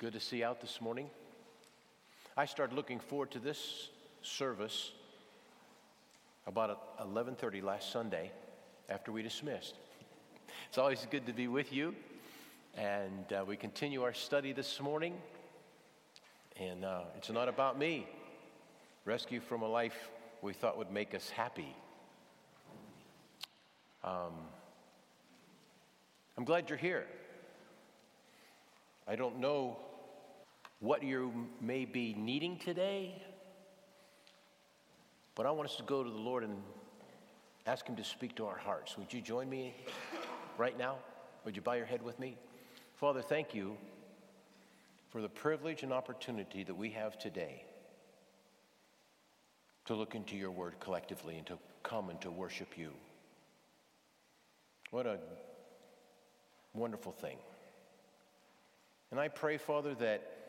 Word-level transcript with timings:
Good 0.00 0.14
to 0.14 0.20
see 0.20 0.38
you 0.38 0.46
out 0.46 0.62
this 0.62 0.80
morning. 0.80 1.10
I 2.34 2.46
started 2.46 2.74
looking 2.74 3.00
forward 3.00 3.32
to 3.32 3.38
this 3.38 3.90
service 4.22 4.92
about 6.46 6.98
11:30 7.00 7.62
last 7.62 7.92
Sunday 7.92 8.32
after 8.88 9.12
we 9.12 9.22
dismissed. 9.22 9.74
It's 10.70 10.78
always 10.78 11.06
good 11.10 11.26
to 11.26 11.34
be 11.34 11.48
with 11.48 11.70
you, 11.70 11.94
and 12.78 13.30
uh, 13.30 13.44
we 13.46 13.58
continue 13.58 14.02
our 14.02 14.14
study 14.14 14.54
this 14.54 14.80
morning. 14.80 15.20
And 16.58 16.82
uh, 16.82 17.02
it's 17.18 17.28
not 17.28 17.50
about 17.50 17.78
me. 17.78 18.06
Rescue 19.04 19.40
from 19.40 19.60
a 19.60 19.68
life 19.68 20.08
we 20.40 20.54
thought 20.54 20.78
would 20.78 20.90
make 20.90 21.14
us 21.14 21.28
happy. 21.28 21.76
Um, 24.02 24.32
I'm 26.38 26.44
glad 26.46 26.70
you're 26.70 26.78
here. 26.78 27.04
I 29.06 29.14
don't 29.14 29.40
know 29.40 29.76
what 30.80 31.02
you 31.02 31.46
may 31.60 31.84
be 31.84 32.14
needing 32.14 32.58
today, 32.58 33.14
but 35.34 35.46
I 35.46 35.50
want 35.50 35.68
us 35.68 35.76
to 35.76 35.82
go 35.82 36.02
to 36.02 36.10
the 36.10 36.16
Lord 36.16 36.42
and 36.42 36.56
ask 37.66 37.86
Him 37.86 37.96
to 37.96 38.04
speak 38.04 38.34
to 38.36 38.46
our 38.46 38.56
hearts. 38.56 38.96
Would 38.96 39.12
you 39.12 39.20
join 39.20 39.48
me 39.48 39.74
right 40.58 40.76
now? 40.76 40.96
Would 41.44 41.54
you 41.54 41.62
bow 41.62 41.74
your 41.74 41.86
head 41.86 42.02
with 42.02 42.18
me? 42.18 42.36
Father, 42.96 43.22
thank 43.22 43.54
you 43.54 43.76
for 45.10 45.20
the 45.20 45.28
privilege 45.28 45.82
and 45.82 45.92
opportunity 45.92 46.64
that 46.64 46.74
we 46.74 46.90
have 46.90 47.18
today 47.18 47.64
to 49.84 49.94
look 49.94 50.14
into 50.14 50.36
your 50.36 50.50
word 50.50 50.74
collectively 50.80 51.36
and 51.36 51.46
to 51.46 51.58
come 51.82 52.10
and 52.10 52.20
to 52.20 52.30
worship 52.30 52.78
you. 52.78 52.90
What 54.90 55.06
a 55.06 55.18
wonderful 56.74 57.12
thing. 57.12 57.36
And 59.10 59.18
I 59.18 59.28
pray, 59.28 59.56
Father, 59.56 59.94
that 59.96 60.39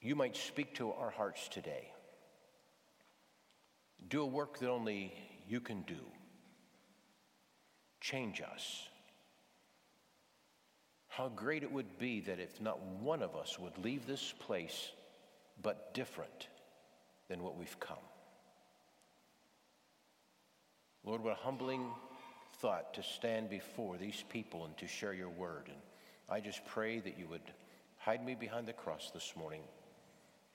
you 0.00 0.14
might 0.16 0.36
speak 0.36 0.74
to 0.76 0.92
our 0.92 1.10
hearts 1.10 1.48
today. 1.48 1.92
Do 4.08 4.22
a 4.22 4.26
work 4.26 4.58
that 4.58 4.70
only 4.70 5.12
you 5.46 5.60
can 5.60 5.82
do. 5.82 6.00
Change 8.00 8.40
us. 8.40 8.88
How 11.08 11.28
great 11.28 11.62
it 11.62 11.70
would 11.70 11.98
be 11.98 12.20
that 12.20 12.40
if 12.40 12.60
not 12.60 12.80
one 12.80 13.22
of 13.22 13.36
us 13.36 13.58
would 13.58 13.76
leave 13.78 14.06
this 14.06 14.32
place 14.38 14.90
but 15.60 15.92
different 15.92 16.48
than 17.28 17.42
what 17.42 17.58
we've 17.58 17.78
come. 17.78 17.98
Lord, 21.04 21.22
what 21.22 21.32
a 21.32 21.44
humbling 21.44 21.86
thought 22.58 22.94
to 22.94 23.02
stand 23.02 23.50
before 23.50 23.96
these 23.98 24.24
people 24.30 24.64
and 24.64 24.76
to 24.78 24.86
share 24.86 25.12
your 25.12 25.28
word. 25.28 25.64
And 25.66 25.76
I 26.28 26.40
just 26.40 26.64
pray 26.64 27.00
that 27.00 27.18
you 27.18 27.26
would 27.28 27.40
hide 27.98 28.24
me 28.24 28.34
behind 28.34 28.66
the 28.66 28.72
cross 28.72 29.10
this 29.12 29.34
morning 29.36 29.62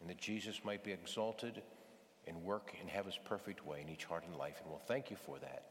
and 0.06 0.12
that 0.12 0.22
Jesus 0.22 0.62
might 0.64 0.84
be 0.84 0.92
exalted 0.92 1.64
and 2.28 2.44
work 2.44 2.76
and 2.80 2.88
have 2.88 3.08
his 3.08 3.18
perfect 3.26 3.66
way 3.66 3.82
in 3.82 3.90
each 3.90 4.06
heart 4.06 4.24
and 4.28 4.36
life. 4.36 4.60
And 4.62 4.70
we'll 4.70 4.78
thank 4.78 5.10
you 5.10 5.18
for 5.18 5.40
that 5.40 5.64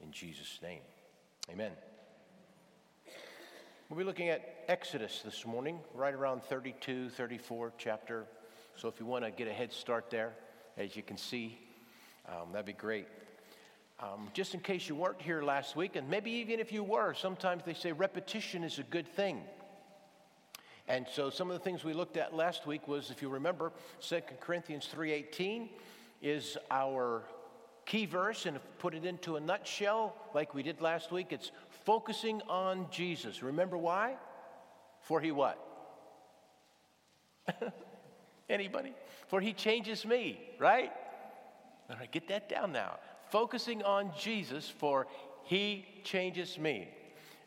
in 0.00 0.12
Jesus' 0.12 0.60
name. 0.62 0.82
Amen. 1.50 1.72
We'll 3.88 3.98
be 3.98 4.04
looking 4.04 4.28
at 4.28 4.62
Exodus 4.68 5.22
this 5.24 5.44
morning, 5.44 5.80
right 5.92 6.14
around 6.14 6.44
32, 6.44 7.08
34 7.08 7.72
chapter. 7.78 8.26
So 8.76 8.86
if 8.86 9.00
you 9.00 9.06
want 9.06 9.24
to 9.24 9.32
get 9.32 9.48
a 9.48 9.52
head 9.52 9.72
start 9.72 10.08
there, 10.08 10.34
as 10.76 10.94
you 10.94 11.02
can 11.02 11.16
see, 11.16 11.58
um, 12.28 12.52
that'd 12.52 12.66
be 12.66 12.72
great. 12.72 13.08
Um, 13.98 14.28
just 14.34 14.54
in 14.54 14.60
case 14.60 14.88
you 14.88 14.94
weren't 14.94 15.20
here 15.20 15.42
last 15.42 15.74
week, 15.74 15.96
and 15.96 16.08
maybe 16.08 16.30
even 16.30 16.60
if 16.60 16.70
you 16.70 16.84
were, 16.84 17.12
sometimes 17.12 17.64
they 17.66 17.74
say 17.74 17.90
repetition 17.90 18.62
is 18.62 18.78
a 18.78 18.84
good 18.84 19.08
thing. 19.08 19.42
And 20.90 21.06
so 21.08 21.30
some 21.30 21.48
of 21.48 21.54
the 21.56 21.62
things 21.62 21.84
we 21.84 21.92
looked 21.92 22.16
at 22.16 22.34
last 22.34 22.66
week 22.66 22.88
was, 22.88 23.12
if 23.12 23.22
you 23.22 23.28
remember, 23.28 23.70
2 24.00 24.22
Corinthians 24.40 24.88
3.18 24.92 25.68
is 26.20 26.58
our 26.68 27.22
key 27.86 28.06
verse, 28.06 28.44
and 28.44 28.58
put 28.80 28.94
it 28.94 29.04
into 29.04 29.36
a 29.36 29.40
nutshell, 29.40 30.16
like 30.34 30.52
we 30.52 30.64
did 30.64 30.80
last 30.80 31.12
week, 31.12 31.28
it's 31.30 31.52
focusing 31.84 32.42
on 32.48 32.88
Jesus. 32.90 33.40
Remember 33.40 33.78
why? 33.78 34.16
For 35.02 35.20
he 35.20 35.30
what? 35.30 35.64
Anybody? 38.50 38.92
For 39.28 39.40
he 39.40 39.52
changes 39.52 40.04
me, 40.04 40.40
right? 40.58 40.90
All 41.88 41.98
right, 42.00 42.10
get 42.10 42.26
that 42.26 42.48
down 42.48 42.72
now. 42.72 42.98
Focusing 43.30 43.84
on 43.84 44.10
Jesus, 44.18 44.68
for 44.68 45.06
he 45.44 45.86
changes 46.02 46.58
me. 46.58 46.88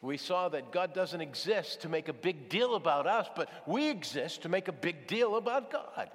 We 0.03 0.17
saw 0.17 0.49
that 0.49 0.73
God 0.73 0.93
doesn't 0.93 1.21
exist 1.21 1.83
to 1.83 1.89
make 1.89 2.09
a 2.09 2.13
big 2.13 2.49
deal 2.49 2.75
about 2.75 3.07
us, 3.07 3.29
but 3.37 3.49
we 3.65 3.89
exist 3.89 4.41
to 4.41 4.49
make 4.49 4.67
a 4.67 4.73
big 4.73 5.07
deal 5.07 5.37
about 5.37 5.71
God. 5.71 6.09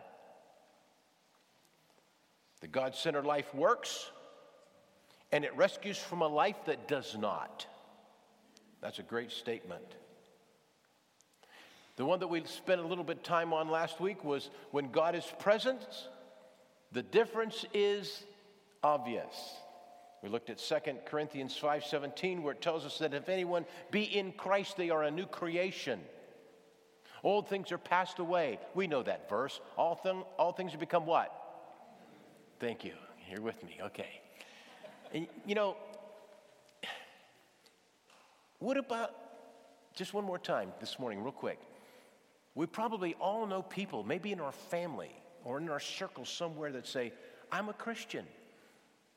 The 2.61 2.69
God 2.69 2.95
centered 2.95 3.25
life 3.25 3.55
works, 3.55 4.11
and 5.33 5.43
it 5.43 5.57
rescues 5.57 5.97
from 5.97 6.21
a 6.21 6.29
life 6.29 6.57
that 6.67 6.87
does 6.87 7.17
not. 7.17 7.67
That's 8.83 8.99
a 8.99 9.03
great 9.03 9.33
statement. 9.33 9.97
The 11.97 12.05
one 12.05 12.21
that 12.21 12.29
we 12.29 12.45
spent 12.45 12.83
a 12.83 12.87
little 12.87 13.05
bit 13.05 13.25
time 13.25 13.55
on 13.55 13.71
last 13.71 14.01
week 14.01 14.23
was 14.23 14.51
when 14.71 14.91
God 14.91 15.15
is 15.15 15.25
present, 15.39 15.81
the 16.93 17.03
difference 17.03 17.65
is 17.73 18.23
obvious. 18.83 19.35
We 20.23 20.29
looked 20.29 20.51
at 20.51 20.59
2 20.59 21.05
Corinthians 21.07 21.57
5:17 21.57 22.43
where 22.43 22.53
it 22.53 22.61
tells 22.61 22.85
us 22.85 22.99
that 22.99 23.15
if 23.15 23.29
anyone 23.29 23.65
be 23.91 24.03
in 24.03 24.33
Christ 24.33 24.77
they 24.77 24.91
are 24.91 25.05
a 25.05 25.11
new 25.11 25.27
creation. 25.27 26.01
Old 27.23 27.49
things 27.49 27.73
are 27.73 27.79
passed 27.79 28.19
away. 28.19 28.59
We 28.75 28.87
know 28.87 29.03
that 29.03 29.29
verse. 29.29 29.61
All, 29.77 29.97
th- 29.97 30.15
all 30.39 30.53
things 30.53 30.73
have 30.73 30.81
become 30.81 31.05
what? 31.05 31.33
Thank 32.61 32.85
you. 32.85 32.95
You're 33.31 33.43
with 33.43 33.63
me. 33.65 33.79
Okay. 33.83 34.21
And, 35.13 35.27
you 35.45 35.55
know, 35.55 35.77
what 38.59 38.77
about 38.77 39.15
just 39.95 40.15
one 40.15 40.25
more 40.25 40.39
time 40.39 40.73
this 40.81 40.99
morning, 40.99 41.23
real 41.23 41.33
quick? 41.33 41.59
We 42.55 42.67
probably 42.67 43.15
all 43.21 43.47
know 43.47 43.63
people, 43.63 44.03
maybe 44.03 44.33
in 44.33 44.41
our 44.41 44.53
family 44.53 45.13
or 45.45 45.59
in 45.59 45.69
our 45.69 45.81
circle 45.81 46.25
somewhere, 46.25 46.73
that 46.73 46.87
say, 46.87 47.13
I'm 47.51 47.69
a 47.69 47.73
Christian 47.73 48.27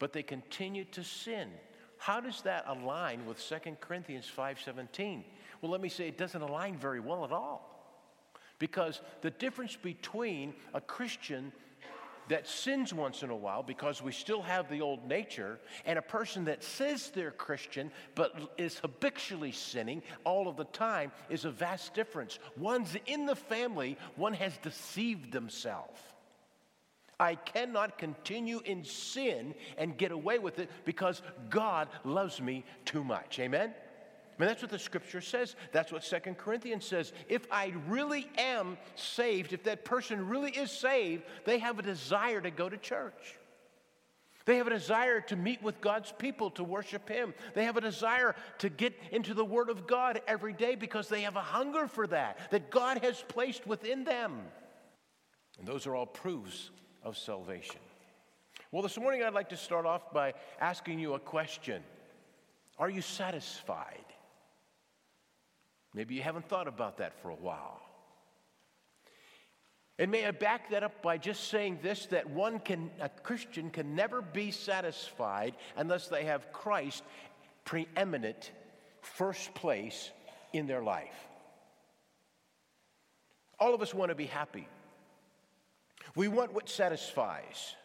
but 0.02 0.14
they 0.14 0.24
continue 0.24 0.84
to 0.84 1.04
sin. 1.04 1.48
How 2.00 2.20
does 2.20 2.42
that 2.42 2.66
align 2.68 3.28
with 3.28 3.40
2 3.40 3.80
Corinthians 3.80 4.28
5:17? 4.28 5.24
Well, 5.62 5.72
let 5.72 5.80
me 5.80 5.90
say 5.90 6.08
it 6.08 6.18
doesn't 6.18 6.42
align 6.42 6.76
very 6.76 7.00
well 7.00 7.24
at 7.24 7.32
all. 7.32 7.70
Because 8.58 9.00
the 9.22 9.30
difference 9.30 9.76
between 9.76 10.56
a 10.74 10.82
Christian 10.82 11.54
that 12.30 12.48
sins 12.48 12.92
once 12.92 13.22
in 13.22 13.30
a 13.30 13.36
while 13.36 13.62
because 13.62 14.02
we 14.02 14.12
still 14.12 14.42
have 14.42 14.70
the 14.70 14.82
old 14.82 15.08
nature, 15.08 15.60
and 15.86 16.00
a 16.00 16.02
person 16.02 16.46
that 16.46 16.64
says 16.64 17.12
they're 17.12 17.30
Christian 17.30 17.92
but 18.16 18.56
is 18.58 18.80
habitually 18.80 19.52
sinning 19.52 20.02
all 20.24 20.48
of 20.48 20.58
the 20.58 20.66
time 20.66 21.12
is 21.30 21.46
a 21.46 21.52
vast 21.52 21.94
difference. 21.94 22.40
One's 22.58 22.96
in 23.06 23.28
the 23.28 23.36
family, 23.36 24.00
one 24.16 24.34
has 24.34 24.58
deceived 24.58 25.32
themselves. 25.32 26.02
I 27.22 27.36
cannot 27.36 28.00
continue 28.00 28.62
in 28.66 28.84
sin 28.84 29.54
and 29.78 29.96
get 29.96 30.12
away 30.12 30.40
with 30.40 30.58
it 30.58 30.72
because 30.86 31.22
God 31.52 31.88
loves 32.04 32.42
me 32.42 32.66
too 32.84 33.04
much. 33.04 33.38
Amen? 33.40 33.70
I 33.70 34.42
mean, 34.42 34.48
that's 34.48 34.64
what 34.64 34.72
the 34.72 34.80
scripture 34.80 35.22
says. 35.22 35.56
That's 35.72 35.92
what 35.92 36.04
Second 36.04 36.40
Corinthians 36.40 36.84
says. 36.84 37.14
If 37.30 37.46
I 37.52 37.74
really 37.88 38.28
am 38.40 38.76
saved, 38.96 39.54
if 39.54 39.62
that 39.66 39.86
person 39.86 40.30
really 40.30 40.50
is 40.50 40.72
saved, 40.72 41.24
they 41.46 41.60
have 41.60 41.78
a 41.78 41.84
desire 41.84 42.42
to 42.42 42.50
go 42.50 42.68
to 42.68 42.78
church. 42.78 43.38
They 44.46 44.58
have 44.58 44.66
a 44.66 44.72
desire 44.72 45.22
to 45.22 45.36
meet 45.36 45.62
with 45.62 45.80
God's 45.80 46.12
people, 46.18 46.50
to 46.52 46.64
worship 46.64 47.08
Him. 47.08 47.36
They 47.54 47.66
have 47.66 47.78
a 47.78 47.82
desire 47.82 48.36
to 48.58 48.70
get 48.70 48.96
into 49.12 49.36
the 49.36 49.46
Word 49.46 49.70
of 49.70 49.86
God 49.86 50.22
every 50.28 50.54
day 50.54 50.74
because 50.74 51.08
they 51.08 51.22
have 51.22 51.36
a 51.36 51.42
hunger 51.42 51.88
for 51.88 52.08
that, 52.08 52.50
that 52.50 52.72
God 52.72 53.04
has 53.04 53.24
placed 53.28 53.68
within 53.68 54.06
them. 54.06 54.42
And 55.60 55.68
those 55.68 55.86
are 55.86 55.96
all 55.96 56.08
proofs 56.08 56.72
of 57.04 57.18
salvation. 57.18 57.80
Well, 58.72 58.84
this 58.84 58.98
morning 58.98 59.24
I'd 59.24 59.34
like 59.34 59.50
to 59.50 59.58
start 59.58 59.86
off 59.86 60.14
by 60.14 60.34
asking 60.60 61.00
you 61.00 61.14
a 61.14 61.20
question 61.20 61.84
Are 62.78 62.90
you 62.90 63.02
satisfied? 63.02 64.06
Maybe 65.94 66.16
you 66.16 66.22
haven't 66.22 66.48
thought 66.48 66.68
about 66.68 66.98
that 66.98 67.22
for 67.22 67.30
a 67.30 67.36
while. 67.36 67.82
And 70.00 70.10
may 70.10 70.26
I 70.26 70.32
back 70.32 70.72
that 70.72 70.84
up 70.84 71.02
by 71.02 71.18
just 71.18 71.50
saying 71.50 71.80
this 71.84 72.08
that 72.08 72.30
one 72.30 72.60
can, 72.60 72.90
a 73.00 73.10
Christian 73.10 73.70
can 73.70 73.94
never 73.94 74.22
be 74.22 74.52
satisfied 74.52 75.54
unless 75.76 76.08
they 76.08 76.26
have 76.26 76.52
Christ 76.52 77.04
preeminent, 77.66 78.52
first 79.02 79.54
place 79.54 80.10
in 80.54 80.66
their 80.66 80.82
life. 80.82 81.28
All 83.60 83.76
of 83.76 83.82
us 83.82 83.94
want 83.94 84.10
to 84.10 84.16
be 84.16 84.26
happy. 84.26 84.68
We 86.16 86.28
want 86.28 86.54
what 86.54 86.70
satisfies. 86.70 87.76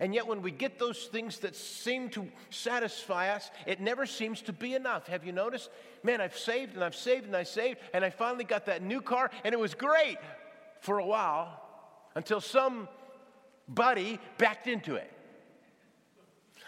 And 0.00 0.14
yet, 0.14 0.26
when 0.26 0.42
we 0.42 0.50
get 0.50 0.78
those 0.78 1.06
things 1.06 1.38
that 1.38 1.56
seem 1.56 2.10
to 2.10 2.28
satisfy 2.50 3.30
us, 3.30 3.50
it 3.66 3.80
never 3.80 4.04
seems 4.04 4.42
to 4.42 4.52
be 4.52 4.74
enough. 4.74 5.06
Have 5.06 5.24
you 5.24 5.32
noticed? 5.32 5.70
Man, 6.02 6.20
I've 6.20 6.36
saved 6.36 6.74
and 6.74 6.84
I've 6.84 6.94
saved 6.94 7.26
and 7.26 7.34
I 7.34 7.42
saved, 7.42 7.78
and 7.94 8.04
I 8.04 8.10
finally 8.10 8.44
got 8.44 8.66
that 8.66 8.82
new 8.82 9.00
car, 9.00 9.30
and 9.44 9.54
it 9.54 9.58
was 9.58 9.74
great 9.74 10.18
for 10.80 10.98
a 10.98 11.06
while 11.06 11.62
until 12.14 12.40
some 12.40 12.86
buddy 13.66 14.20
backed 14.36 14.66
into 14.66 14.94
it. 14.96 15.10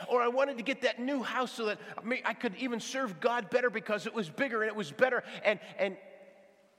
Or 0.08 0.22
I 0.22 0.28
wanted 0.28 0.56
to 0.56 0.62
get 0.62 0.80
that 0.82 0.98
new 0.98 1.22
house 1.22 1.52
so 1.52 1.66
that 1.66 1.78
I 2.24 2.32
could 2.32 2.56
even 2.56 2.80
serve 2.80 3.20
God 3.20 3.50
better 3.50 3.68
because 3.68 4.06
it 4.06 4.14
was 4.14 4.30
bigger 4.30 4.62
and 4.62 4.70
it 4.70 4.76
was 4.76 4.90
better, 4.90 5.22
and, 5.44 5.60
and 5.78 5.96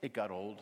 it 0.02 0.12
got 0.12 0.32
old. 0.32 0.60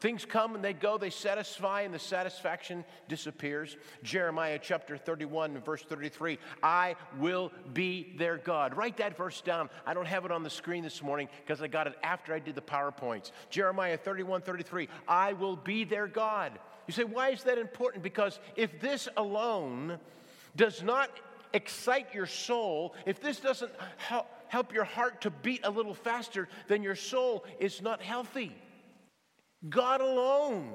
Things 0.00 0.24
come 0.24 0.54
and 0.54 0.62
they 0.62 0.72
go, 0.72 0.98
they 0.98 1.10
satisfy, 1.10 1.82
and 1.82 1.94
the 1.94 1.98
satisfaction 1.98 2.84
disappears. 3.08 3.76
Jeremiah 4.02 4.58
chapter 4.60 4.96
31, 4.96 5.60
verse 5.60 5.82
33 5.82 6.38
I 6.62 6.96
will 7.18 7.52
be 7.72 8.14
their 8.18 8.36
God. 8.36 8.76
Write 8.76 8.98
that 8.98 9.16
verse 9.16 9.40
down. 9.40 9.70
I 9.86 9.94
don't 9.94 10.06
have 10.06 10.24
it 10.24 10.32
on 10.32 10.42
the 10.42 10.50
screen 10.50 10.84
this 10.84 11.02
morning 11.02 11.28
because 11.44 11.62
I 11.62 11.68
got 11.68 11.86
it 11.86 11.94
after 12.02 12.34
I 12.34 12.38
did 12.38 12.54
the 12.54 12.60
PowerPoints. 12.60 13.32
Jeremiah 13.50 13.96
31, 13.96 14.42
33 14.42 14.88
I 15.08 15.32
will 15.32 15.56
be 15.56 15.84
their 15.84 16.06
God. 16.06 16.58
You 16.86 16.92
say, 16.92 17.04
why 17.04 17.30
is 17.30 17.44
that 17.44 17.56
important? 17.56 18.02
Because 18.02 18.38
if 18.56 18.80
this 18.80 19.08
alone 19.16 19.98
does 20.54 20.82
not 20.82 21.10
excite 21.54 22.12
your 22.12 22.26
soul, 22.26 22.94
if 23.06 23.22
this 23.22 23.40
doesn't 23.40 23.72
help, 23.96 24.26
help 24.48 24.74
your 24.74 24.84
heart 24.84 25.22
to 25.22 25.30
beat 25.30 25.60
a 25.64 25.70
little 25.70 25.94
faster, 25.94 26.48
then 26.68 26.82
your 26.82 26.96
soul 26.96 27.44
is 27.58 27.80
not 27.80 28.02
healthy. 28.02 28.54
God 29.68 30.00
alone 30.00 30.72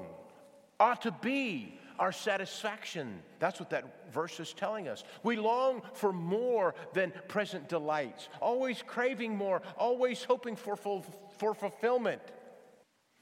ought 0.78 1.02
to 1.02 1.12
be 1.22 1.78
our 1.98 2.12
satisfaction. 2.12 3.20
That's 3.38 3.60
what 3.60 3.70
that 3.70 4.10
verse 4.10 4.40
is 4.40 4.54
telling 4.54 4.88
us. 4.88 5.04
We 5.22 5.36
long 5.36 5.82
for 5.92 6.12
more 6.12 6.74
than 6.94 7.12
present 7.28 7.68
delights, 7.68 8.28
always 8.40 8.82
craving 8.82 9.36
more, 9.36 9.62
always 9.76 10.24
hoping 10.24 10.56
for, 10.56 10.76
for 10.76 11.54
fulfillment. 11.54 12.22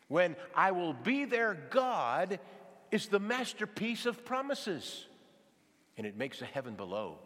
When 0.07 0.37
I 0.55 0.71
will 0.71 0.95
be 0.95 1.25
their, 1.25 1.55
God 1.71 2.39
is 2.91 3.09
the 3.09 3.19
masterpiece 3.19 4.07
of 4.07 4.25
promises, 4.25 5.07
and 5.99 6.07
it 6.07 6.17
makes 6.17 6.41
a 6.41 6.47
heaven 6.47 6.75
below. 6.75 7.19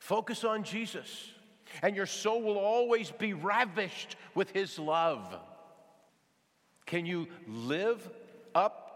Focus 0.00 0.44
on 0.44 0.64
Jesus, 0.64 1.30
and 1.82 1.96
your 1.96 2.06
soul 2.06 2.42
will 2.42 2.58
always 2.58 3.10
be 3.12 3.32
ravished 3.32 4.16
with 4.34 4.50
his 4.50 4.78
love. 4.78 5.38
Can 6.88 7.04
you 7.04 7.28
live 7.46 8.08
up 8.54 8.88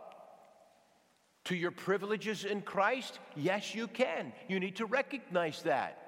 to 1.44 1.54
your 1.54 1.70
privileges 1.70 2.46
in 2.46 2.62
Christ? 2.62 3.18
Yes, 3.36 3.74
you 3.74 3.86
can. 3.86 4.32
You 4.48 4.58
need 4.58 4.76
to 4.76 4.86
recognize 4.86 5.60
that. 5.64 5.98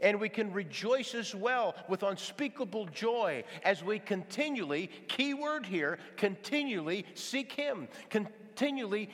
And 0.00 0.20
we 0.20 0.28
can 0.28 0.52
rejoice 0.52 1.14
as 1.14 1.34
well 1.34 1.76
with 1.88 2.02
unspeakable 2.02 2.86
joy 2.86 3.44
as 3.62 3.82
we 3.82 4.00
continually, 4.00 4.90
keyword 5.08 5.64
here, 5.64 5.98
continually 6.18 7.06
seek 7.14 7.52
Him, 7.52 7.88
continually 8.10 9.08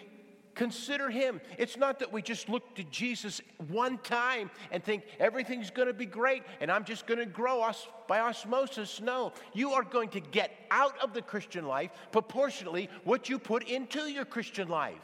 Consider 0.55 1.09
him. 1.09 1.41
It's 1.57 1.79
not 1.79 2.01
that 2.01 2.13
we 2.13 2.21
just 2.21 2.51
look 2.51 2.75
to 2.75 2.85
Jesus 2.85 3.41
one 3.69 3.97
time 3.99 4.51
and 4.71 4.85
think 4.85 5.05
everything's 5.19 5.71
going 5.71 5.89
to 5.89 5.95
be 5.95 6.05
great 6.05 6.43
and 6.61 6.71
I'm 6.71 6.85
just 6.85 7.07
going 7.07 7.19
to 7.19 7.25
grow 7.25 7.71
by 8.07 8.21
osmosis. 8.21 9.01
No, 9.01 9.33
you 9.55 9.73
are 9.73 9.85
going 9.85 10.11
to 10.11 10.21
get 10.21 10.51
out 10.71 10.99
of 11.03 11.15
the 11.15 11.23
Christian 11.23 11.67
life 11.67 11.91
proportionately 12.13 12.89
what 13.05 13.29
you 13.29 13.39
put 13.39 13.69
into 13.69 14.09
your 14.09 14.25
Christian 14.25 14.69
life. 14.69 15.03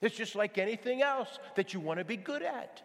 It's 0.00 0.16
just 0.16 0.34
like 0.34 0.58
anything 0.58 1.02
else 1.02 1.38
that 1.56 1.72
you 1.72 1.80
want 1.80 1.98
to 1.98 2.04
be 2.04 2.16
good 2.16 2.42
at. 2.42 2.82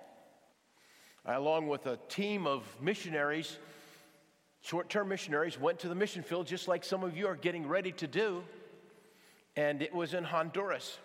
I, 1.25 1.33
along 1.33 1.67
with 1.67 1.85
a 1.85 1.99
team 2.07 2.47
of 2.47 2.63
missionaries, 2.81 3.57
short 4.61 4.89
term 4.89 5.09
missionaries, 5.09 5.59
went 5.59 5.79
to 5.79 5.89
the 5.89 5.95
mission 5.95 6.23
field 6.23 6.47
just 6.47 6.67
like 6.67 6.83
some 6.83 7.03
of 7.03 7.17
you 7.17 7.27
are 7.27 7.35
getting 7.35 7.67
ready 7.67 7.91
to 7.93 8.07
do 8.07 8.43
and 9.59 9.81
it 9.81 9.93
was 9.93 10.13
in 10.13 10.23
Honduras. 10.23 10.97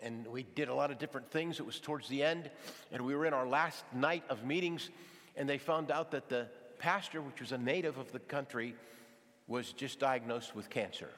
And 0.00 0.26
we 0.28 0.44
did 0.54 0.68
a 0.68 0.74
lot 0.74 0.92
of 0.92 0.98
different 0.98 1.30
things. 1.30 1.58
It 1.58 1.66
was 1.66 1.80
towards 1.80 2.08
the 2.08 2.22
end, 2.22 2.50
and 2.92 3.02
we 3.02 3.16
were 3.16 3.26
in 3.26 3.34
our 3.34 3.46
last 3.46 3.84
night 3.92 4.22
of 4.28 4.44
meetings, 4.44 4.90
and 5.36 5.48
they 5.48 5.58
found 5.58 5.90
out 5.90 6.12
that 6.12 6.28
the 6.28 6.46
pastor, 6.78 7.20
which 7.20 7.40
was 7.40 7.50
a 7.50 7.58
native 7.58 7.98
of 7.98 8.12
the 8.12 8.20
country, 8.20 8.76
was 9.46 9.72
just 9.72 9.98
diagnosed 9.98 10.54
with 10.54 10.70
cancer. 10.70 11.10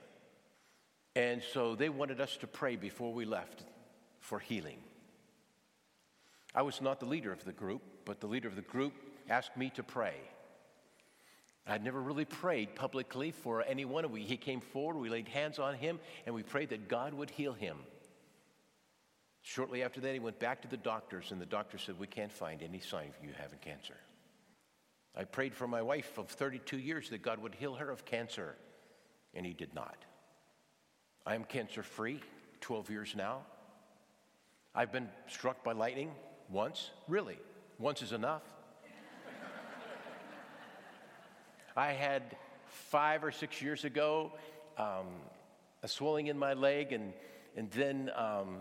And 1.14 1.42
so 1.52 1.74
they 1.74 1.88
wanted 1.88 2.20
us 2.20 2.36
to 2.38 2.46
pray 2.46 2.76
before 2.76 3.12
we 3.12 3.24
left 3.24 3.64
for 4.20 4.38
healing. 4.38 4.78
I 6.54 6.62
was 6.62 6.80
not 6.80 7.00
the 7.00 7.06
leader 7.06 7.32
of 7.32 7.44
the 7.44 7.52
group, 7.52 7.82
but 8.04 8.20
the 8.20 8.26
leader 8.26 8.48
of 8.48 8.56
the 8.56 8.62
group 8.62 8.92
asked 9.28 9.56
me 9.56 9.70
to 9.70 9.82
pray. 9.82 10.14
I'd 11.66 11.82
never 11.82 12.00
really 12.00 12.24
prayed 12.24 12.74
publicly 12.74 13.32
for 13.32 13.64
anyone. 13.66 14.10
We, 14.10 14.22
he 14.22 14.36
came 14.36 14.60
forward, 14.60 15.00
we 15.00 15.08
laid 15.08 15.28
hands 15.28 15.58
on 15.58 15.74
him, 15.74 15.98
and 16.24 16.34
we 16.34 16.42
prayed 16.42 16.70
that 16.70 16.88
God 16.88 17.12
would 17.14 17.30
heal 17.30 17.52
him. 17.52 17.78
Shortly 19.42 19.82
after 19.82 20.00
that, 20.00 20.12
he 20.12 20.18
went 20.18 20.38
back 20.38 20.62
to 20.62 20.68
the 20.68 20.76
doctors, 20.76 21.32
and 21.32 21.40
the 21.40 21.46
doctor 21.46 21.78
said, 21.78 21.98
We 21.98 22.06
can't 22.06 22.32
find 22.32 22.62
any 22.62 22.80
sign 22.80 23.08
of 23.08 23.24
you 23.24 23.30
having 23.36 23.58
cancer. 23.60 23.96
I 25.16 25.24
prayed 25.24 25.54
for 25.54 25.66
my 25.66 25.80
wife 25.80 26.18
of 26.18 26.28
32 26.28 26.78
years 26.78 27.10
that 27.10 27.22
God 27.22 27.38
would 27.38 27.54
heal 27.54 27.74
her 27.74 27.90
of 27.90 28.04
cancer, 28.04 28.54
and 29.34 29.46
he 29.46 29.54
did 29.54 29.74
not. 29.74 30.04
I 31.24 31.34
am 31.34 31.44
cancer 31.44 31.82
free, 31.82 32.20
12 32.60 32.90
years 32.90 33.14
now. 33.16 33.40
I've 34.74 34.92
been 34.92 35.08
struck 35.26 35.64
by 35.64 35.72
lightning 35.72 36.10
once, 36.50 36.90
really. 37.08 37.38
Once 37.78 38.02
is 38.02 38.12
enough. 38.12 38.42
I 41.76 41.92
had 41.92 42.36
five 42.66 43.24
or 43.24 43.32
six 43.32 43.62
years 43.62 43.84
ago 43.84 44.32
um, 44.76 45.06
a 45.82 45.88
swelling 45.88 46.26
in 46.26 46.38
my 46.38 46.52
leg, 46.52 46.92
and, 46.92 47.14
and 47.56 47.70
then 47.70 48.10
um, 48.14 48.58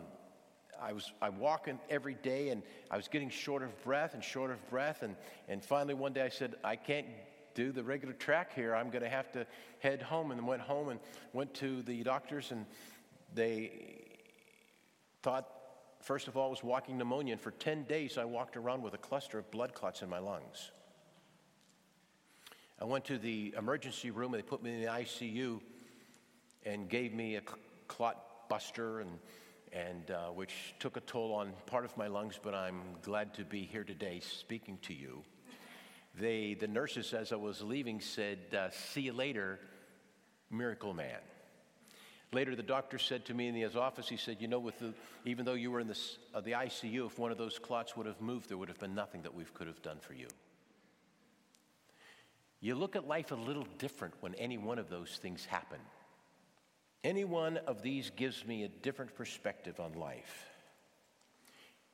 I 0.82 0.94
was 0.94 1.12
I 1.22 1.30
walking 1.30 1.80
every 1.90 2.16
day, 2.16 2.50
and 2.50 2.64
I 2.92 2.98
was 2.98 3.08
getting 3.08 3.30
short 3.30 3.64
of 3.64 3.84
breath 3.84 4.14
and 4.14 4.24
short 4.24 4.52
of 4.52 4.70
breath, 4.70 5.04
and, 5.04 5.16
and 5.48 5.64
finally 5.64 5.94
one 5.94 6.14
day 6.14 6.22
I 6.22 6.30
said, 6.30 6.56
I 6.64 6.76
can't 6.76 7.08
do 7.54 7.72
the 7.72 7.84
regular 7.84 8.14
track 8.14 8.54
here. 8.54 8.76
I'm 8.76 8.90
going 8.90 9.04
to 9.04 9.10
have 9.10 9.32
to 9.34 9.46
head 9.80 10.02
home, 10.02 10.32
and 10.32 10.46
went 10.48 10.62
home 10.62 10.90
and 10.90 11.00
went 11.34 11.54
to 11.56 11.82
the 11.84 12.04
doctors, 12.04 12.52
and 12.52 12.66
they 13.34 13.72
thought 15.22 15.50
first 16.06 16.28
of 16.28 16.38
all, 16.38 16.48
I 16.48 16.50
was 16.52 16.64
walking 16.64 17.00
pneumonia, 17.00 17.34
and 17.34 17.42
for 17.42 17.52
10 17.52 17.84
days 17.86 18.18
I 18.20 18.26
walked 18.26 18.58
around 18.58 18.84
with 18.84 18.94
a 18.94 18.98
cluster 18.98 19.40
of 19.40 19.50
blood 19.50 19.74
clots 19.74 20.04
in 20.04 20.10
my 20.10 20.20
lungs. 20.20 20.72
I 22.80 22.86
went 22.86 23.06
to 23.06 23.18
the 23.18 23.56
emergency 23.58 24.12
room 24.12 24.34
and 24.34 24.44
they 24.44 24.48
put 24.48 24.62
me 24.62 24.74
in 24.74 24.82
the 24.82 24.88
ICU 24.88 25.62
and 26.66 26.90
gave 26.90 27.14
me 27.14 27.38
a 27.38 27.42
clot 27.88 28.50
buster 28.50 29.00
and 29.00 29.18
and 29.76 30.10
uh, 30.10 30.28
which 30.28 30.74
took 30.80 30.96
a 30.96 31.02
toll 31.02 31.34
on 31.34 31.52
part 31.66 31.84
of 31.84 31.96
my 31.98 32.08
lungs, 32.08 32.40
but 32.42 32.56
I'm 32.56 32.82
glad 33.02 33.34
to 33.36 33.44
be 33.44 33.64
here 33.64 33.84
today 33.84 34.22
speaking 34.22 34.80
to 34.84 34.94
you. 34.94 35.22
They, 36.18 36.54
the 36.54 36.68
nurses, 36.68 37.14
as 37.14 37.34
I 37.34 37.36
was 37.36 37.62
leaving, 37.62 38.00
said, 38.00 38.40
uh, 38.58 38.70
"See 38.70 39.02
you 39.02 39.14
later, 39.14 39.60
miracle 40.50 40.94
man." 40.94 41.20
Later, 42.32 42.56
the 42.56 42.64
doctor 42.64 42.98
said 42.98 43.26
to 43.26 43.34
me 43.34 43.48
in 43.48 43.56
his 43.56 43.76
office, 43.76 44.08
he 44.08 44.16
said, 44.16 44.38
"You 44.40 44.48
know, 44.48 44.60
with 44.60 44.80
the, 44.80 44.94
even 45.26 45.44
though 45.44 45.54
you 45.54 45.72
were 45.72 45.82
in 45.82 45.88
the, 45.88 46.00
uh, 46.34 46.40
the 46.40 46.54
ICU, 46.54 47.08
if 47.08 47.20
one 47.20 47.32
of 47.32 47.38
those 47.38 47.60
clots 47.60 47.98
would 47.98 48.06
have 48.06 48.22
moved, 48.22 48.48
there 48.48 48.58
would 48.58 48.70
have 48.70 48.80
been 48.80 48.96
nothing 48.96 49.24
that 49.24 49.34
we 49.34 49.44
could 49.44 49.68
have 49.68 49.82
done 49.82 50.00
for 50.00 50.14
you." 50.14 50.28
You 52.62 52.76
look 52.76 52.96
at 52.96 53.06
life 53.06 53.32
a 53.32 53.36
little 53.36 53.68
different 53.78 54.14
when 54.22 54.36
any 54.36 54.58
one 54.58 54.80
of 54.80 54.90
those 54.90 55.20
things 55.22 55.46
happen. 55.46 55.80
Any 57.06 57.24
one 57.24 57.58
of 57.68 57.84
these 57.84 58.10
gives 58.16 58.44
me 58.48 58.64
a 58.64 58.68
different 58.68 59.14
perspective 59.14 59.80
on 59.80 59.94
life. 59.94 60.50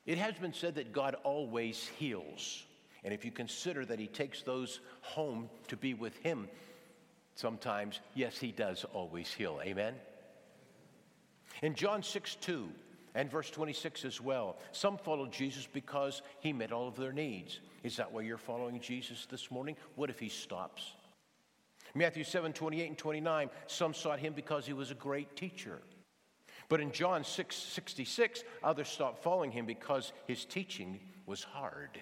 It 0.05 0.17
has 0.17 0.35
been 0.35 0.53
said 0.53 0.75
that 0.75 0.93
God 0.93 1.17
always 1.25 1.85
heals. 1.99 2.63
And 3.03 3.13
if 3.13 3.25
you 3.25 3.31
consider 3.31 3.83
that 3.85 3.99
He 3.99 4.07
takes 4.07 4.41
those 4.41 4.79
home 5.01 5.49
to 5.67 5.75
be 5.75 5.93
with 5.93 6.15
Him, 6.19 6.47
sometimes, 7.35 7.99
yes, 8.15 8.37
He 8.37 8.53
does 8.53 8.85
always 8.93 9.29
heal. 9.33 9.59
Amen? 9.61 9.95
In 11.61 11.75
John 11.75 12.03
6 12.03 12.35
2 12.35 12.69
and 13.13 13.29
verse 13.29 13.49
26 13.49 14.05
as 14.05 14.21
well, 14.21 14.55
some 14.71 14.97
followed 14.97 15.33
Jesus 15.33 15.67
because 15.73 16.21
He 16.39 16.53
met 16.53 16.71
all 16.71 16.87
of 16.87 16.95
their 16.95 17.11
needs. 17.11 17.59
Is 17.83 17.97
that 17.97 18.13
why 18.13 18.21
you're 18.21 18.37
following 18.37 18.79
Jesus 18.79 19.27
this 19.29 19.51
morning? 19.51 19.75
What 19.95 20.09
if 20.09 20.19
he 20.19 20.29
stops? 20.29 20.93
Matthew 21.93 22.23
7 22.23 22.53
28 22.53 22.87
and 22.87 22.97
29, 22.97 23.49
some 23.67 23.93
sought 23.93 24.19
him 24.19 24.33
because 24.33 24.65
he 24.65 24.73
was 24.73 24.91
a 24.91 24.95
great 24.95 25.35
teacher. 25.35 25.81
But 26.69 26.79
in 26.79 26.91
John 26.91 27.23
6 27.23 27.55
66, 27.55 28.43
others 28.63 28.87
stopped 28.87 29.23
following 29.23 29.51
him 29.51 29.65
because 29.65 30.13
his 30.27 30.45
teaching 30.45 30.99
was 31.25 31.43
hard. 31.43 31.99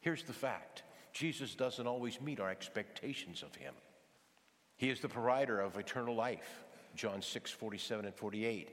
Here's 0.00 0.22
the 0.22 0.32
fact 0.32 0.82
Jesus 1.12 1.54
doesn't 1.54 1.86
always 1.86 2.20
meet 2.20 2.40
our 2.40 2.50
expectations 2.50 3.42
of 3.42 3.54
him. 3.54 3.74
He 4.76 4.90
is 4.90 5.00
the 5.00 5.08
provider 5.08 5.60
of 5.60 5.76
eternal 5.76 6.14
life, 6.14 6.64
John 6.94 7.20
6 7.20 7.50
47 7.50 8.06
and 8.06 8.14
48. 8.14 8.70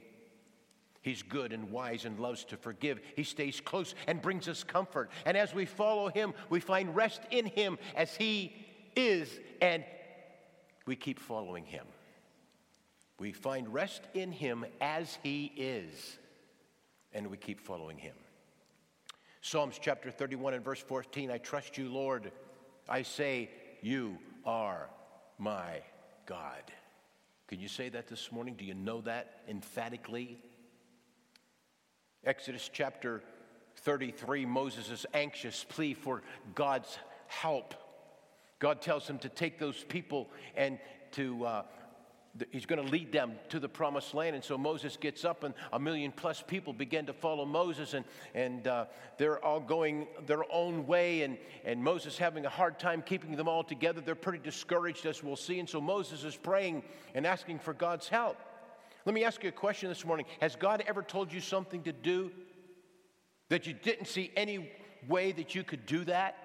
He's 1.02 1.22
good 1.22 1.54
and 1.54 1.70
wise 1.70 2.06
and 2.06 2.20
loves 2.20 2.46
to 2.46 2.58
forgive. 2.58 3.00
He 3.16 3.24
stays 3.24 3.62
close 3.62 3.94
and 4.08 4.24
brings 4.24 4.48
us 4.48 4.64
comfort. 4.64 5.12
And 5.26 5.38
as 5.38 5.54
we 5.54 5.66
follow 5.66 6.08
him, 6.08 6.34
we 6.50 6.60
find 6.60 6.96
rest 6.96 7.22
in 7.30 7.46
him 7.46 7.78
as 7.96 8.16
he 8.16 8.56
is, 8.96 9.30
and 9.62 9.84
we 10.86 10.96
keep 10.96 11.20
following 11.20 11.66
him. 11.66 11.86
We 13.20 13.32
find 13.32 13.74
rest 13.74 14.02
in 14.14 14.32
him 14.32 14.66
as 14.82 15.18
he 15.24 15.52
is, 15.56 16.18
and 17.14 17.28
we 17.28 17.38
keep 17.38 17.60
following 17.62 17.98
him. 17.98 18.16
Psalms 19.42 19.80
chapter 19.80 20.12
31 20.12 20.56
and 20.56 20.66
verse 20.66 20.82
14 20.82 21.32
I 21.32 21.38
trust 21.38 21.78
you, 21.78 21.88
Lord. 21.90 22.32
I 22.90 23.04
say, 23.04 23.50
You 23.82 24.18
are 24.46 24.90
my 25.38 25.82
God. 26.26 26.64
Can 27.48 27.60
you 27.60 27.68
say 27.68 27.90
that 27.90 28.08
this 28.08 28.32
morning? 28.32 28.56
Do 28.58 28.66
you 28.66 28.74
know 28.74 29.02
that 29.02 29.44
emphatically? 29.48 30.40
Exodus 32.26 32.70
chapter 32.74 33.22
33, 33.78 34.46
Moses' 34.46 35.06
anxious 35.14 35.64
plea 35.64 35.94
for 35.94 36.24
God's 36.56 36.98
help. 37.28 37.76
God 38.66 38.82
tells 38.82 39.08
him 39.08 39.20
to 39.20 39.30
take 39.30 39.60
those 39.60 39.84
people 39.84 40.28
and 40.56 40.80
to 41.12 41.46
uh, 41.46 41.64
he's 42.50 42.66
going 42.66 42.84
to 42.84 42.92
lead 42.92 43.12
them 43.12 43.34
to 43.50 43.60
the 43.60 43.70
promised 43.70 44.16
land. 44.16 44.36
And 44.36 44.44
so 44.44 44.58
Moses 44.58 44.98
gets 44.98 45.24
up, 45.24 45.44
and 45.44 45.54
a 45.72 45.78
million 45.78 46.12
plus 46.12 46.42
people 46.42 46.74
begin 46.74 47.06
to 47.06 47.14
follow 47.14 47.46
Moses, 47.46 47.94
and, 47.94 48.04
and 48.34 48.68
uh, 48.68 48.86
they're 49.20 49.38
all 49.46 49.60
going 49.60 50.08
their 50.26 50.52
own 50.52 50.88
way. 50.88 51.22
And, 51.22 51.38
and 51.64 51.84
Moses 51.84 52.18
having 52.18 52.48
a 52.48 52.50
hard 52.50 52.80
time 52.80 53.04
keeping 53.06 53.36
them 53.36 53.48
all 53.48 53.64
together. 53.64 54.02
They're 54.02 54.16
pretty 54.16 54.40
discouraged, 54.40 55.06
as 55.06 55.22
we'll 55.22 55.36
see. 55.36 55.60
And 55.60 55.70
so 55.70 55.80
Moses 55.80 56.24
is 56.24 56.36
praying 56.36 56.82
and 57.14 57.28
asking 57.28 57.60
for 57.60 57.76
God's 57.76 58.10
help. 58.10 58.36
Let 59.06 59.14
me 59.14 59.26
ask 59.26 59.44
you 59.44 59.50
a 59.50 59.52
question 59.52 59.90
this 59.90 60.04
morning 60.04 60.26
Has 60.42 60.56
God 60.56 60.84
ever 60.88 61.04
told 61.04 61.32
you 61.32 61.40
something 61.40 61.84
to 61.84 61.94
do 61.94 62.32
that 63.50 63.68
you 63.68 63.74
didn't 63.74 64.08
see 64.08 64.32
any 64.36 64.72
way 65.08 65.34
that 65.34 65.54
you 65.54 65.64
could 65.64 65.86
do 65.86 66.04
that? 66.06 66.45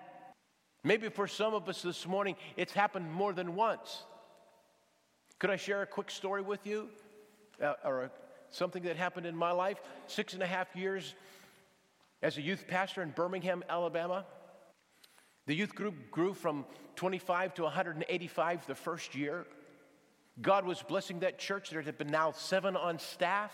Maybe 0.82 1.08
for 1.08 1.26
some 1.26 1.54
of 1.54 1.68
us 1.68 1.82
this 1.82 2.06
morning, 2.06 2.36
it's 2.56 2.72
happened 2.72 3.12
more 3.12 3.32
than 3.32 3.54
once. 3.54 4.04
Could 5.38 5.50
I 5.50 5.56
share 5.56 5.82
a 5.82 5.86
quick 5.86 6.10
story 6.10 6.42
with 6.42 6.66
you? 6.66 6.88
Uh, 7.62 7.74
or 7.84 8.02
a, 8.04 8.10
something 8.50 8.82
that 8.84 8.96
happened 8.96 9.26
in 9.26 9.36
my 9.36 9.50
life? 9.50 9.80
Six 10.06 10.32
and 10.32 10.42
a 10.42 10.46
half 10.46 10.74
years 10.74 11.14
as 12.22 12.36
a 12.38 12.42
youth 12.42 12.66
pastor 12.68 13.02
in 13.02 13.10
Birmingham, 13.10 13.62
Alabama. 13.68 14.24
The 15.46 15.54
youth 15.54 15.74
group 15.74 16.10
grew 16.10 16.34
from 16.34 16.64
25 16.96 17.54
to 17.54 17.62
185 17.64 18.66
the 18.66 18.74
first 18.74 19.14
year. 19.14 19.46
God 20.40 20.64
was 20.64 20.82
blessing 20.82 21.20
that 21.20 21.38
church. 21.38 21.70
There 21.70 21.82
had 21.82 21.98
been 21.98 22.10
now 22.10 22.32
seven 22.32 22.76
on 22.76 22.98
staff. 22.98 23.52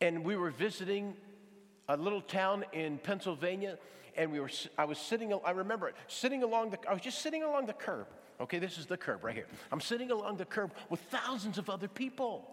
And 0.00 0.24
we 0.24 0.36
were 0.36 0.50
visiting 0.50 1.14
a 1.88 1.96
little 1.96 2.20
town 2.20 2.64
in 2.72 2.98
Pennsylvania, 2.98 3.78
and 4.16 4.32
we 4.32 4.40
were, 4.40 4.50
I 4.78 4.84
was 4.84 4.98
sitting, 4.98 5.32
I 5.44 5.50
remember 5.50 5.88
it, 5.88 5.94
sitting 6.08 6.42
along 6.42 6.70
the, 6.70 6.78
I 6.88 6.92
was 6.92 7.02
just 7.02 7.20
sitting 7.20 7.42
along 7.42 7.66
the 7.66 7.72
curb. 7.72 8.06
Okay, 8.40 8.58
this 8.58 8.78
is 8.78 8.86
the 8.86 8.96
curb 8.96 9.24
right 9.24 9.34
here. 9.34 9.46
I'm 9.70 9.80
sitting 9.80 10.10
along 10.10 10.36
the 10.36 10.44
curb 10.44 10.72
with 10.90 11.00
thousands 11.10 11.58
of 11.58 11.70
other 11.70 11.88
people. 11.88 12.48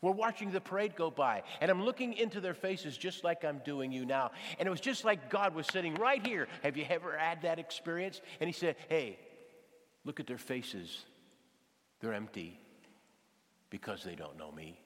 We're 0.00 0.12
watching 0.12 0.52
the 0.52 0.60
parade 0.60 0.94
go 0.94 1.10
by, 1.10 1.42
and 1.60 1.70
I'm 1.70 1.84
looking 1.84 2.12
into 2.12 2.40
their 2.40 2.54
faces 2.54 2.96
just 2.96 3.24
like 3.24 3.44
I'm 3.44 3.60
doing 3.64 3.90
you 3.90 4.06
now. 4.06 4.30
And 4.58 4.66
it 4.66 4.70
was 4.70 4.80
just 4.80 5.04
like 5.04 5.28
God 5.28 5.54
was 5.54 5.66
sitting 5.66 5.94
right 5.96 6.24
here. 6.24 6.46
Have 6.62 6.76
you 6.76 6.86
ever 6.88 7.18
had 7.18 7.42
that 7.42 7.58
experience? 7.58 8.20
And 8.40 8.48
He 8.48 8.52
said, 8.52 8.76
Hey, 8.88 9.18
look 10.04 10.20
at 10.20 10.28
their 10.28 10.38
faces. 10.38 11.04
They're 12.00 12.14
empty 12.14 12.60
because 13.70 14.04
they 14.04 14.14
don't 14.14 14.38
know 14.38 14.52
me. 14.52 14.78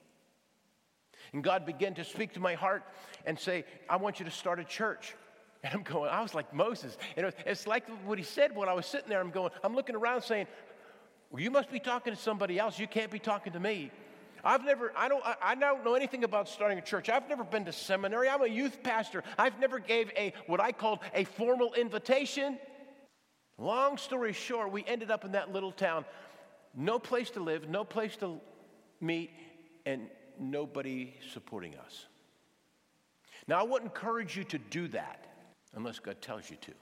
And 1.33 1.45
God 1.45 1.66
began 1.66 1.95
to 1.95 2.04
speak 2.04 2.33
to 2.35 2.40
my 2.40 2.54
heart 2.54 2.83
and 3.26 3.38
say, 3.38 3.64
I 3.88 3.97
want 3.97 4.19
you 4.19 4.25
to 4.25 4.31
start 4.31 4.61
a 4.61 4.64
church. 4.64 5.14
And 5.62 5.75
I'm 5.75 5.83
going, 5.83 6.11
I 6.11 6.21
was 6.23 6.35
like 6.35 6.52
Moses. 6.52 6.97
And 7.16 7.33
it's 7.47 7.66
like 7.66 7.88
what 8.04 8.19
he 8.19 8.25
said 8.25 8.54
when 8.54 8.69
I 8.69 8.73
was 8.73 8.87
sitting 8.87 9.09
there. 9.09 9.21
I'm 9.21 9.31
going, 9.31 9.50
I'm 9.62 9.75
looking 9.75 9.95
around 9.95 10.23
saying, 10.23 10.47
well, 11.31 11.40
you 11.40 11.50
must 11.50 11.71
be 11.71 11.78
talking 11.78 12.12
to 12.12 12.19
somebody 12.19 12.59
else. 12.59 12.78
You 12.78 12.88
can't 12.88 13.11
be 13.11 13.19
talking 13.19 13.52
to 13.52 13.61
me. 13.61 13.90
I've 14.45 14.64
never, 14.64 14.92
I 14.97 15.09
don't, 15.09 15.23
I 15.40 15.54
don't 15.54 15.85
know 15.85 15.95
anything 15.95 16.25
about 16.25 16.49
starting 16.49 16.78
a 16.78 16.83
church. 16.83 17.09
I've 17.09 17.28
never 17.28 17.45
been 17.45 17.64
to 17.66 17.73
seminary. 17.73 18.28
I'm 18.28 18.42
a 18.42 18.49
youth 18.49 18.83
pastor. 18.83 19.23
I've 19.38 19.59
never 19.61 19.78
gave 19.78 20.11
a, 20.16 20.33
what 20.47 20.61
I 20.61 20.73
called 20.73 20.99
a 21.14 21.25
formal 21.25 21.75
invitation. 21.75 22.59
Long 23.57 23.99
story 23.99 24.33
short, 24.33 24.73
we 24.73 24.85
ended 24.87 25.12
up 25.12 25.25
in 25.25 25.33
that 25.33 25.52
little 25.52 25.71
town. 25.71 26.04
No 26.75 26.99
place 26.99 27.31
to 27.31 27.40
live, 27.40 27.69
no 27.69 27.85
place 27.85 28.16
to 28.16 28.40
meet, 29.00 29.31
and 29.87 30.09
nobody 30.40 31.14
supporting 31.33 31.76
us. 31.76 32.07
Now, 33.47 33.61
I 33.61 33.62
would 33.62 33.83
encourage 33.83 34.37
you 34.37 34.42
to 34.45 34.59
do 34.59 34.88
that 34.88 35.26
unless 35.75 35.99
God 35.99 36.21
tells 36.21 36.50
you 36.50 36.57
to. 36.57 36.73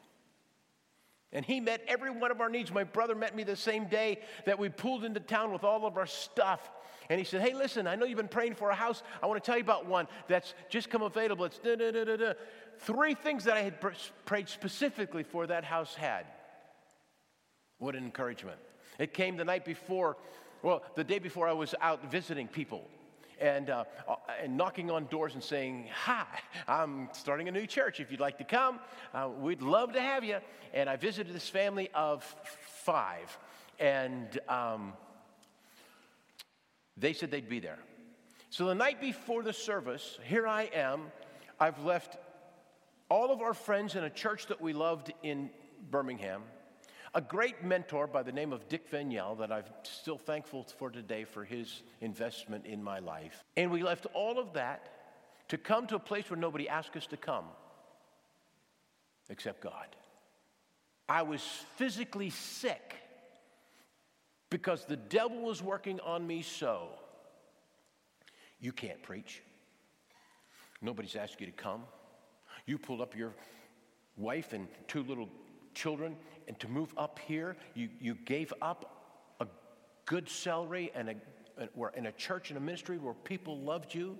And 1.32 1.44
he 1.44 1.61
met 1.61 1.85
every 1.87 2.11
one 2.11 2.30
of 2.30 2.40
our 2.40 2.49
needs. 2.49 2.73
My 2.73 2.85
brother 2.85 3.14
met 3.14 3.37
me 3.37 3.44
the 3.44 3.56
same 3.56 3.87
day 3.87 4.18
that 4.47 4.59
we 4.59 4.68
pulled 4.68 5.04
into 5.04 5.20
town 5.20 5.52
with 5.52 5.62
all 5.62 5.87
of 5.87 5.97
our 5.97 6.06
stuff. 6.06 6.68
And 7.09 7.18
he 7.18 7.25
said, 7.25 7.40
Hey, 7.40 7.54
listen, 7.54 7.87
I 7.87 7.94
know 7.94 8.04
you've 8.04 8.16
been 8.16 8.28
praying 8.28 8.56
for 8.56 8.70
a 8.70 8.75
house. 8.75 9.02
I 9.23 9.26
want 9.26 9.42
to 9.42 9.47
tell 9.47 9.56
you 9.56 9.62
about 9.62 9.87
one 9.87 10.09
that's 10.28 10.54
just 10.68 10.90
come 10.90 11.02
available. 11.02 11.44
It's 11.44 11.59
da 11.59 11.76
da 11.76 11.92
da 11.92 12.04
da 12.04 12.16
da. 12.16 12.32
Three 12.80 13.14
things 13.14 13.44
that 13.44 13.56
I 13.56 13.62
had 13.62 13.80
prayed 14.25 14.49
specifically 14.49 15.23
for 15.23 15.47
that 15.47 15.64
house 15.64 15.94
had. 15.94 16.26
What 17.78 17.94
an 17.94 18.04
encouragement. 18.04 18.59
It 18.99 19.14
came 19.14 19.37
the 19.37 19.44
night 19.44 19.64
before, 19.64 20.16
well, 20.62 20.82
the 20.97 21.04
day 21.04 21.18
before 21.18 21.49
I 21.49 21.52
was 21.52 21.75
out 21.80 22.11
visiting 22.11 22.49
people 22.49 22.88
and, 23.40 23.70
uh, 23.70 23.85
uh, 24.09 24.16
and 24.42 24.56
knocking 24.56 24.90
on 24.90 25.06
doors 25.06 25.35
and 25.35 25.42
saying, 25.42 25.88
Hi, 26.04 26.26
I'm 26.68 27.09
starting 27.12 27.49
a 27.49 27.52
new 27.52 27.66
church. 27.66 28.00
If 28.00 28.11
you'd 28.11 28.20
like 28.20 28.38
to 28.38 28.44
come, 28.44 28.78
uh, 29.14 29.28
we'd 29.40 29.62
love 29.62 29.92
to 29.94 30.00
have 30.00 30.23
you. 30.25 30.38
And 30.73 30.88
I 30.88 30.97
visited 30.97 31.35
this 31.35 31.49
family 31.49 31.88
of 31.94 32.23
five, 32.85 33.37
and 33.78 34.38
um, 34.49 34.92
they 36.97 37.12
said 37.12 37.30
they'd 37.30 37.49
be 37.49 37.61
there. 37.61 37.78
So 38.50 38.66
the 38.66 38.75
night 38.75 39.00
before 39.00 39.42
the 39.42 39.52
service, 39.52 40.18
here 40.25 40.47
I 40.47 40.70
am. 40.75 41.12
I've 41.59 41.85
left 41.85 42.16
all 43.09 43.32
of 43.32 43.40
our 43.40 43.54
friends 43.54 43.97
in 43.97 44.04
a 44.04 44.11
church 44.11 44.47
that 44.47 44.61
we 44.61 44.73
loved 44.73 45.12
in 45.23 45.50
Birmingham 45.90 46.42
a 47.14 47.21
great 47.21 47.64
mentor 47.64 48.07
by 48.07 48.23
the 48.23 48.33
name 48.33 48.52
of 48.52 48.69
Dick 48.69 48.90
Vignell 48.90 49.38
that 49.38 49.50
I'm 49.50 49.64
still 49.83 50.19
thankful 50.19 50.67
for 50.79 50.90
today 50.90 51.25
for 51.25 51.45
his 51.45 51.83
investment 52.00 52.67
in 52.67 52.83
my 52.83 53.00
life. 53.00 53.43
And 53.57 53.71
we 53.71 53.83
left 53.83 54.07
all 54.14 54.38
of 54.38 54.52
that 54.52 54.88
to 55.49 55.59
come 55.59 55.87
to 55.88 55.97
a 55.97 56.00
place 56.00 56.31
where 56.31 56.38
nobody 56.38 56.69
asked 56.69 56.97
us 56.97 57.07
to 57.09 57.17
come 57.17 57.45
except 59.29 59.61
God. 59.61 59.97
I 61.09 61.23
was 61.23 61.43
physically 61.76 62.31
sick 62.31 62.95
because 64.49 64.85
the 64.85 64.97
devil 64.97 65.43
was 65.43 65.62
working 65.62 65.99
on 66.00 66.25
me 66.25 66.43
so. 66.43 66.90
You 68.61 68.73
can't 68.73 69.02
preach. 69.02 69.43
Nobody's 70.81 71.17
asked 71.17 71.40
you 71.40 71.47
to 71.47 71.52
come. 71.52 71.83
You 72.67 72.79
pulled 72.79 73.00
up 73.00 73.17
your 73.17 73.35
wife 74.17 74.52
and 74.52 74.69
two 74.87 75.02
little 75.02 75.29
children 75.75 76.17
and 76.50 76.59
to 76.59 76.66
move 76.66 76.92
up 76.97 77.21
here, 77.28 77.57
you, 77.75 77.88
you 78.00 78.16
gave 78.16 78.52
up 78.61 79.37
a 79.38 79.47
good 80.04 80.28
salary 80.28 80.90
and 80.97 81.11
a, 81.11 81.14
uh, 81.62 81.66
a, 81.80 81.97
in 81.97 82.07
a 82.07 82.12
church 82.12 82.50
and 82.50 82.57
a 82.57 82.61
ministry 82.61 82.99
where 82.99 83.14
people 83.14 83.61
loved 83.61 83.95
you. 83.95 84.19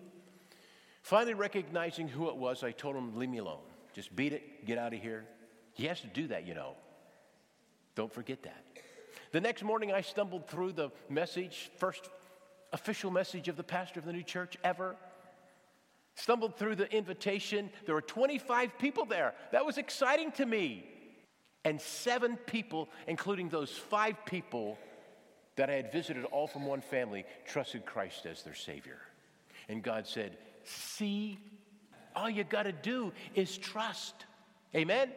Finally, 1.03 1.35
recognizing 1.35 2.07
who 2.07 2.29
it 2.29 2.37
was, 2.37 2.63
I 2.63 2.71
told 2.71 2.95
him, 2.95 3.17
Leave 3.17 3.31
me 3.31 3.39
alone. 3.39 3.59
Just 3.95 4.15
beat 4.15 4.33
it, 4.33 4.65
get 4.65 4.79
out 4.79 4.95
of 4.95 5.03
here. 5.03 5.25
He 5.73 5.87
has 5.87 6.01
to 6.03 6.07
do 6.07 6.29
that, 6.29 6.47
you 6.47 6.55
know. 6.55 6.77
Don't 7.97 8.13
forget 8.13 8.45
that. 8.45 8.65
The 9.33 9.41
next 9.41 9.65
morning, 9.65 9.91
I 9.91 10.01
stumbled 10.01 10.47
through 10.47 10.75
the 10.75 10.91
message, 11.09 11.73
first 11.79 12.09
official 12.73 13.11
message 13.11 13.49
of 13.49 13.57
the 13.57 13.65
pastor 13.65 13.99
of 13.99 14.07
the 14.07 14.13
new 14.13 14.23
church 14.23 14.57
ever. 14.63 14.95
Stumbled 16.15 16.57
through 16.57 16.77
the 16.77 16.95
invitation. 16.97 17.71
There 17.87 17.95
were 17.97 18.01
25 18.01 18.79
people 18.79 19.05
there. 19.05 19.35
That 19.51 19.67
was 19.67 19.79
exciting 19.79 20.31
to 20.33 20.47
me. 20.47 20.90
And 21.65 21.81
seven 21.81 22.37
people, 22.37 22.89
including 23.07 23.49
those 23.49 23.71
five 23.71 24.25
people 24.25 24.79
that 25.57 25.69
I 25.69 25.75
had 25.75 25.93
visited, 25.93 26.25
all 26.25 26.47
from 26.47 26.65
one 26.67 26.81
family, 26.81 27.25
trusted 27.47 27.85
Christ 27.85 28.25
as 28.27 28.43
their 28.43 28.55
Savior. 28.55 28.99
And 29.69 29.83
God 29.83 30.07
said, 30.07 30.39
See, 30.65 31.39
all 32.17 32.31
you 32.31 32.45
got 32.45 32.65
to 32.65 32.73
do 32.73 33.13
is 33.35 33.59
trust. 33.59 34.15
Amen? 34.75 35.11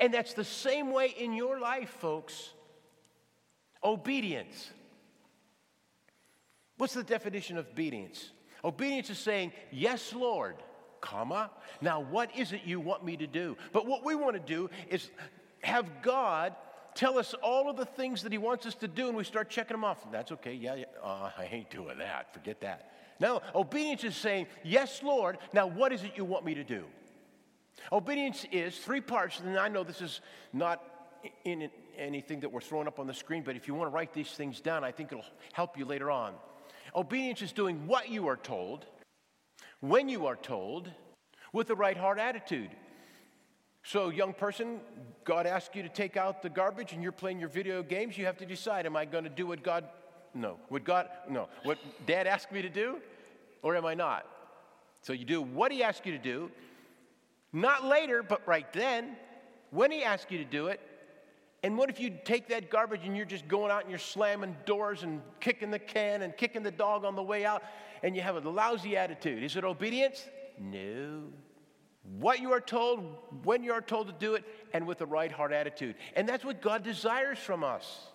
And 0.00 0.12
that's 0.12 0.34
the 0.34 0.44
same 0.44 0.92
way 0.92 1.14
in 1.18 1.32
your 1.32 1.58
life, 1.60 1.90
folks. 2.00 2.50
Obedience. 3.84 4.70
What's 6.76 6.94
the 6.94 7.02
definition 7.02 7.58
of 7.58 7.68
obedience? 7.68 8.30
Obedience 8.64 9.10
is 9.10 9.18
saying, 9.18 9.52
Yes, 9.70 10.12
Lord, 10.12 10.56
comma. 11.00 11.50
Now, 11.80 12.00
what 12.00 12.34
is 12.36 12.52
it 12.52 12.62
you 12.64 12.80
want 12.80 13.04
me 13.04 13.16
to 13.16 13.26
do? 13.26 13.56
But 13.72 13.86
what 13.86 14.04
we 14.04 14.14
want 14.14 14.34
to 14.34 14.40
do 14.40 14.70
is 14.88 15.10
have 15.62 16.02
God 16.02 16.54
tell 16.94 17.18
us 17.18 17.34
all 17.42 17.70
of 17.70 17.76
the 17.76 17.84
things 17.84 18.22
that 18.22 18.32
He 18.32 18.38
wants 18.38 18.66
us 18.66 18.74
to 18.76 18.88
do, 18.88 19.08
and 19.08 19.16
we 19.16 19.24
start 19.24 19.48
checking 19.48 19.74
them 19.74 19.84
off. 19.84 20.10
That's 20.10 20.32
okay. 20.32 20.54
Yeah, 20.54 20.74
yeah. 20.74 20.84
Uh, 21.02 21.30
I 21.36 21.48
ain't 21.50 21.70
doing 21.70 21.98
that. 21.98 22.32
Forget 22.32 22.60
that. 22.62 22.92
Now, 23.20 23.40
obedience 23.54 24.04
is 24.04 24.16
saying, 24.16 24.46
Yes, 24.64 25.02
Lord, 25.02 25.38
now 25.52 25.66
what 25.66 25.92
is 25.92 26.02
it 26.02 26.12
you 26.16 26.24
want 26.24 26.44
me 26.44 26.54
to 26.54 26.64
do? 26.64 26.84
Obedience 27.92 28.44
is 28.50 28.76
three 28.76 29.00
parts, 29.00 29.40
and 29.40 29.56
I 29.56 29.68
know 29.68 29.84
this 29.84 30.00
is 30.00 30.20
not 30.52 30.82
in 31.44 31.70
anything 31.96 32.40
that 32.40 32.50
we're 32.50 32.60
throwing 32.60 32.86
up 32.86 32.98
on 32.98 33.06
the 33.06 33.14
screen, 33.14 33.42
but 33.44 33.56
if 33.56 33.68
you 33.68 33.74
want 33.74 33.90
to 33.90 33.94
write 33.94 34.12
these 34.12 34.30
things 34.30 34.60
down, 34.60 34.84
I 34.84 34.92
think 34.92 35.12
it'll 35.12 35.24
help 35.52 35.78
you 35.78 35.84
later 35.84 36.10
on. 36.10 36.34
Obedience 36.94 37.42
is 37.42 37.52
doing 37.52 37.86
what 37.86 38.08
you 38.08 38.28
are 38.28 38.36
told, 38.36 38.86
when 39.80 40.08
you 40.08 40.26
are 40.26 40.36
told, 40.36 40.90
with 41.52 41.66
the 41.66 41.76
right 41.76 41.96
heart 41.96 42.18
attitude. 42.18 42.70
So, 43.88 44.10
young 44.10 44.34
person, 44.34 44.80
God 45.24 45.46
asks 45.46 45.74
you 45.74 45.82
to 45.82 45.88
take 45.88 46.18
out 46.18 46.42
the 46.42 46.50
garbage 46.50 46.92
and 46.92 47.02
you're 47.02 47.10
playing 47.10 47.40
your 47.40 47.48
video 47.48 47.82
games, 47.82 48.18
you 48.18 48.26
have 48.26 48.36
to 48.36 48.44
decide 48.44 48.84
am 48.84 48.96
I 48.96 49.06
going 49.06 49.24
to 49.24 49.30
do 49.30 49.46
what 49.46 49.62
God 49.62 49.84
no. 50.34 50.58
Would 50.68 50.84
God 50.84 51.08
no. 51.26 51.48
What 51.62 51.78
dad 52.04 52.26
asked 52.26 52.52
me 52.52 52.60
to 52.60 52.68
do 52.68 52.98
or 53.62 53.76
am 53.76 53.86
I 53.86 53.94
not? 53.94 54.26
So 55.00 55.14
you 55.14 55.24
do 55.24 55.40
what 55.40 55.72
he 55.72 55.82
asked 55.82 56.04
you 56.04 56.12
to 56.12 56.18
do, 56.18 56.50
not 57.54 57.86
later, 57.86 58.22
but 58.22 58.46
right 58.46 58.70
then, 58.74 59.16
when 59.70 59.90
he 59.90 60.04
asked 60.04 60.30
you 60.30 60.36
to 60.36 60.44
do 60.44 60.66
it. 60.66 60.82
And 61.62 61.78
what 61.78 61.88
if 61.88 61.98
you 61.98 62.12
take 62.26 62.48
that 62.48 62.68
garbage 62.68 63.06
and 63.06 63.16
you're 63.16 63.24
just 63.24 63.48
going 63.48 63.72
out 63.72 63.80
and 63.80 63.90
you're 63.90 63.98
slamming 63.98 64.54
doors 64.66 65.02
and 65.02 65.22
kicking 65.40 65.70
the 65.70 65.78
can 65.78 66.20
and 66.20 66.36
kicking 66.36 66.62
the 66.62 66.70
dog 66.70 67.06
on 67.06 67.16
the 67.16 67.22
way 67.22 67.46
out 67.46 67.62
and 68.02 68.14
you 68.14 68.20
have 68.20 68.36
a 68.36 68.50
lousy 68.50 68.98
attitude? 68.98 69.42
Is 69.42 69.56
it 69.56 69.64
obedience? 69.64 70.26
No. 70.60 71.22
What 72.16 72.40
you 72.40 72.52
are 72.52 72.60
told, 72.60 73.04
when 73.44 73.62
you 73.62 73.72
are 73.72 73.82
told 73.82 74.06
to 74.06 74.14
do 74.18 74.34
it, 74.34 74.44
and 74.72 74.86
with 74.86 74.98
the 74.98 75.06
right 75.06 75.30
heart 75.30 75.52
attitude. 75.52 75.96
And 76.16 76.28
that's 76.28 76.44
what 76.44 76.62
God 76.62 76.82
desires 76.82 77.38
from 77.38 77.62
us. 77.62 78.08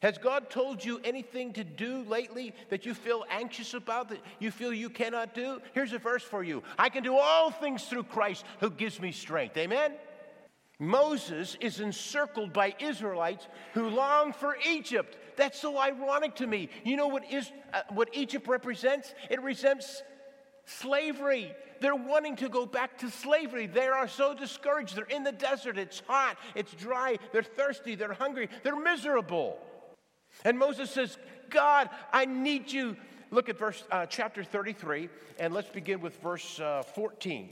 Has 0.00 0.16
God 0.16 0.48
told 0.48 0.84
you 0.84 1.00
anything 1.02 1.52
to 1.54 1.64
do 1.64 2.02
lately 2.04 2.54
that 2.70 2.86
you 2.86 2.94
feel 2.94 3.24
anxious 3.30 3.74
about, 3.74 4.08
that 4.10 4.20
you 4.38 4.50
feel 4.50 4.72
you 4.72 4.90
cannot 4.90 5.34
do? 5.34 5.60
Here's 5.72 5.92
a 5.92 5.98
verse 5.98 6.22
for 6.22 6.42
you 6.42 6.62
I 6.78 6.88
can 6.88 7.02
do 7.02 7.16
all 7.16 7.50
things 7.50 7.84
through 7.84 8.04
Christ 8.04 8.44
who 8.60 8.70
gives 8.70 9.00
me 9.00 9.12
strength. 9.12 9.56
Amen? 9.56 9.92
Moses 10.80 11.56
is 11.60 11.80
encircled 11.80 12.52
by 12.52 12.74
Israelites 12.78 13.48
who 13.74 13.88
long 13.88 14.32
for 14.32 14.56
Egypt. 14.68 15.16
That's 15.36 15.60
so 15.60 15.76
ironic 15.76 16.36
to 16.36 16.46
me. 16.46 16.68
You 16.84 16.96
know 16.96 17.08
what, 17.08 17.24
is, 17.32 17.50
uh, 17.72 17.82
what 17.90 18.08
Egypt 18.12 18.46
represents? 18.46 19.12
It 19.28 19.38
represents 19.38 20.02
slavery. 20.68 21.52
They're 21.80 21.94
wanting 21.94 22.36
to 22.36 22.48
go 22.48 22.66
back 22.66 22.98
to 22.98 23.10
slavery. 23.10 23.66
They 23.66 23.86
are 23.86 24.08
so 24.08 24.34
discouraged. 24.34 24.96
They're 24.96 25.04
in 25.04 25.24
the 25.24 25.32
desert. 25.32 25.78
It's 25.78 26.02
hot, 26.06 26.36
it's 26.54 26.72
dry, 26.74 27.18
they're 27.32 27.42
thirsty, 27.42 27.94
they're 27.94 28.12
hungry, 28.12 28.48
they're 28.62 28.78
miserable. 28.78 29.58
And 30.44 30.58
Moses 30.58 30.90
says, 30.90 31.16
God, 31.50 31.88
I 32.12 32.24
need 32.24 32.70
you. 32.70 32.96
Look 33.30 33.48
at 33.48 33.58
verse 33.58 33.82
uh, 33.90 34.06
chapter 34.06 34.42
33, 34.42 35.08
and 35.38 35.52
let's 35.52 35.68
begin 35.68 36.00
with 36.00 36.20
verse 36.22 36.60
uh, 36.60 36.82
14. 36.82 37.50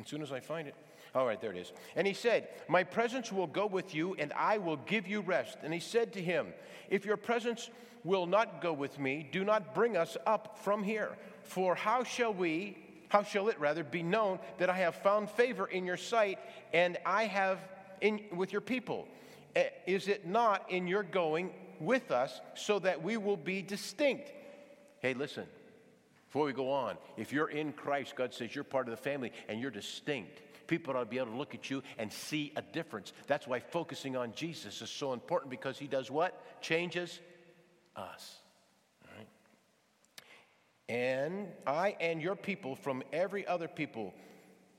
As 0.00 0.08
soon 0.08 0.22
as 0.22 0.32
I 0.32 0.40
find 0.40 0.68
it. 0.68 0.74
All 1.16 1.24
right, 1.24 1.40
there 1.40 1.50
it 1.50 1.56
is. 1.56 1.72
And 1.96 2.06
he 2.06 2.12
said, 2.12 2.46
My 2.68 2.84
presence 2.84 3.32
will 3.32 3.46
go 3.46 3.64
with 3.64 3.94
you, 3.94 4.14
and 4.18 4.34
I 4.34 4.58
will 4.58 4.76
give 4.76 5.08
you 5.08 5.22
rest. 5.22 5.56
And 5.62 5.72
he 5.72 5.80
said 5.80 6.12
to 6.12 6.20
him, 6.20 6.48
If 6.90 7.06
your 7.06 7.16
presence 7.16 7.70
will 8.04 8.26
not 8.26 8.60
go 8.60 8.74
with 8.74 8.98
me, 8.98 9.26
do 9.32 9.42
not 9.42 9.74
bring 9.74 9.96
us 9.96 10.18
up 10.26 10.58
from 10.58 10.82
here. 10.82 11.16
For 11.42 11.74
how 11.74 12.04
shall 12.04 12.34
we, 12.34 12.76
how 13.08 13.22
shall 13.22 13.48
it 13.48 13.58
rather, 13.58 13.82
be 13.82 14.02
known 14.02 14.38
that 14.58 14.68
I 14.68 14.76
have 14.76 14.94
found 14.96 15.30
favor 15.30 15.66
in 15.66 15.86
your 15.86 15.96
sight, 15.96 16.38
and 16.74 16.98
I 17.06 17.24
have 17.24 17.60
in 18.02 18.20
with 18.34 18.52
your 18.52 18.60
people? 18.60 19.08
Eh, 19.54 19.70
is 19.86 20.08
it 20.08 20.26
not 20.26 20.70
in 20.70 20.86
your 20.86 21.02
going 21.02 21.50
with 21.80 22.10
us 22.10 22.42
so 22.54 22.78
that 22.80 23.02
we 23.02 23.16
will 23.16 23.38
be 23.38 23.62
distinct? 23.62 24.34
Hey, 25.00 25.14
listen, 25.14 25.46
before 26.28 26.44
we 26.44 26.52
go 26.52 26.70
on, 26.70 26.98
if 27.16 27.32
you're 27.32 27.48
in 27.48 27.72
Christ, 27.72 28.16
God 28.16 28.34
says 28.34 28.54
you're 28.54 28.64
part 28.64 28.86
of 28.86 28.90
the 28.90 29.02
family 29.02 29.32
and 29.48 29.62
you're 29.62 29.70
distinct. 29.70 30.42
People 30.66 30.96
ought 30.96 31.00
to 31.00 31.06
be 31.06 31.18
able 31.18 31.32
to 31.32 31.36
look 31.36 31.54
at 31.54 31.70
you 31.70 31.82
and 31.98 32.12
see 32.12 32.52
a 32.56 32.62
difference. 32.62 33.12
That's 33.26 33.46
why 33.46 33.60
focusing 33.60 34.16
on 34.16 34.32
Jesus 34.32 34.82
is 34.82 34.90
so 34.90 35.12
important 35.12 35.50
because 35.50 35.78
he 35.78 35.86
does 35.86 36.10
what? 36.10 36.60
Changes 36.62 37.20
us. 37.94 38.36
And 40.88 41.48
I 41.66 41.96
and 42.00 42.22
your 42.22 42.36
people 42.36 42.76
from 42.76 43.02
every 43.12 43.46
other 43.46 43.66
people 43.66 44.14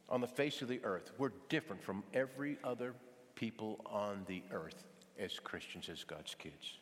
on 0.10 0.22
the 0.22 0.28
face 0.28 0.62
of 0.62 0.70
the 0.70 0.80
earth. 0.84 1.12
We're 1.18 1.34
different 1.50 1.84
from 1.84 2.04
every 2.14 2.58
other 2.64 2.94
people 3.36 3.82
on 3.86 4.24
the 4.28 4.42
earth 4.52 4.86
as 5.20 5.38
Christians, 5.40 5.90
as 5.90 6.04
God's 6.04 6.36
kids. 6.36 6.80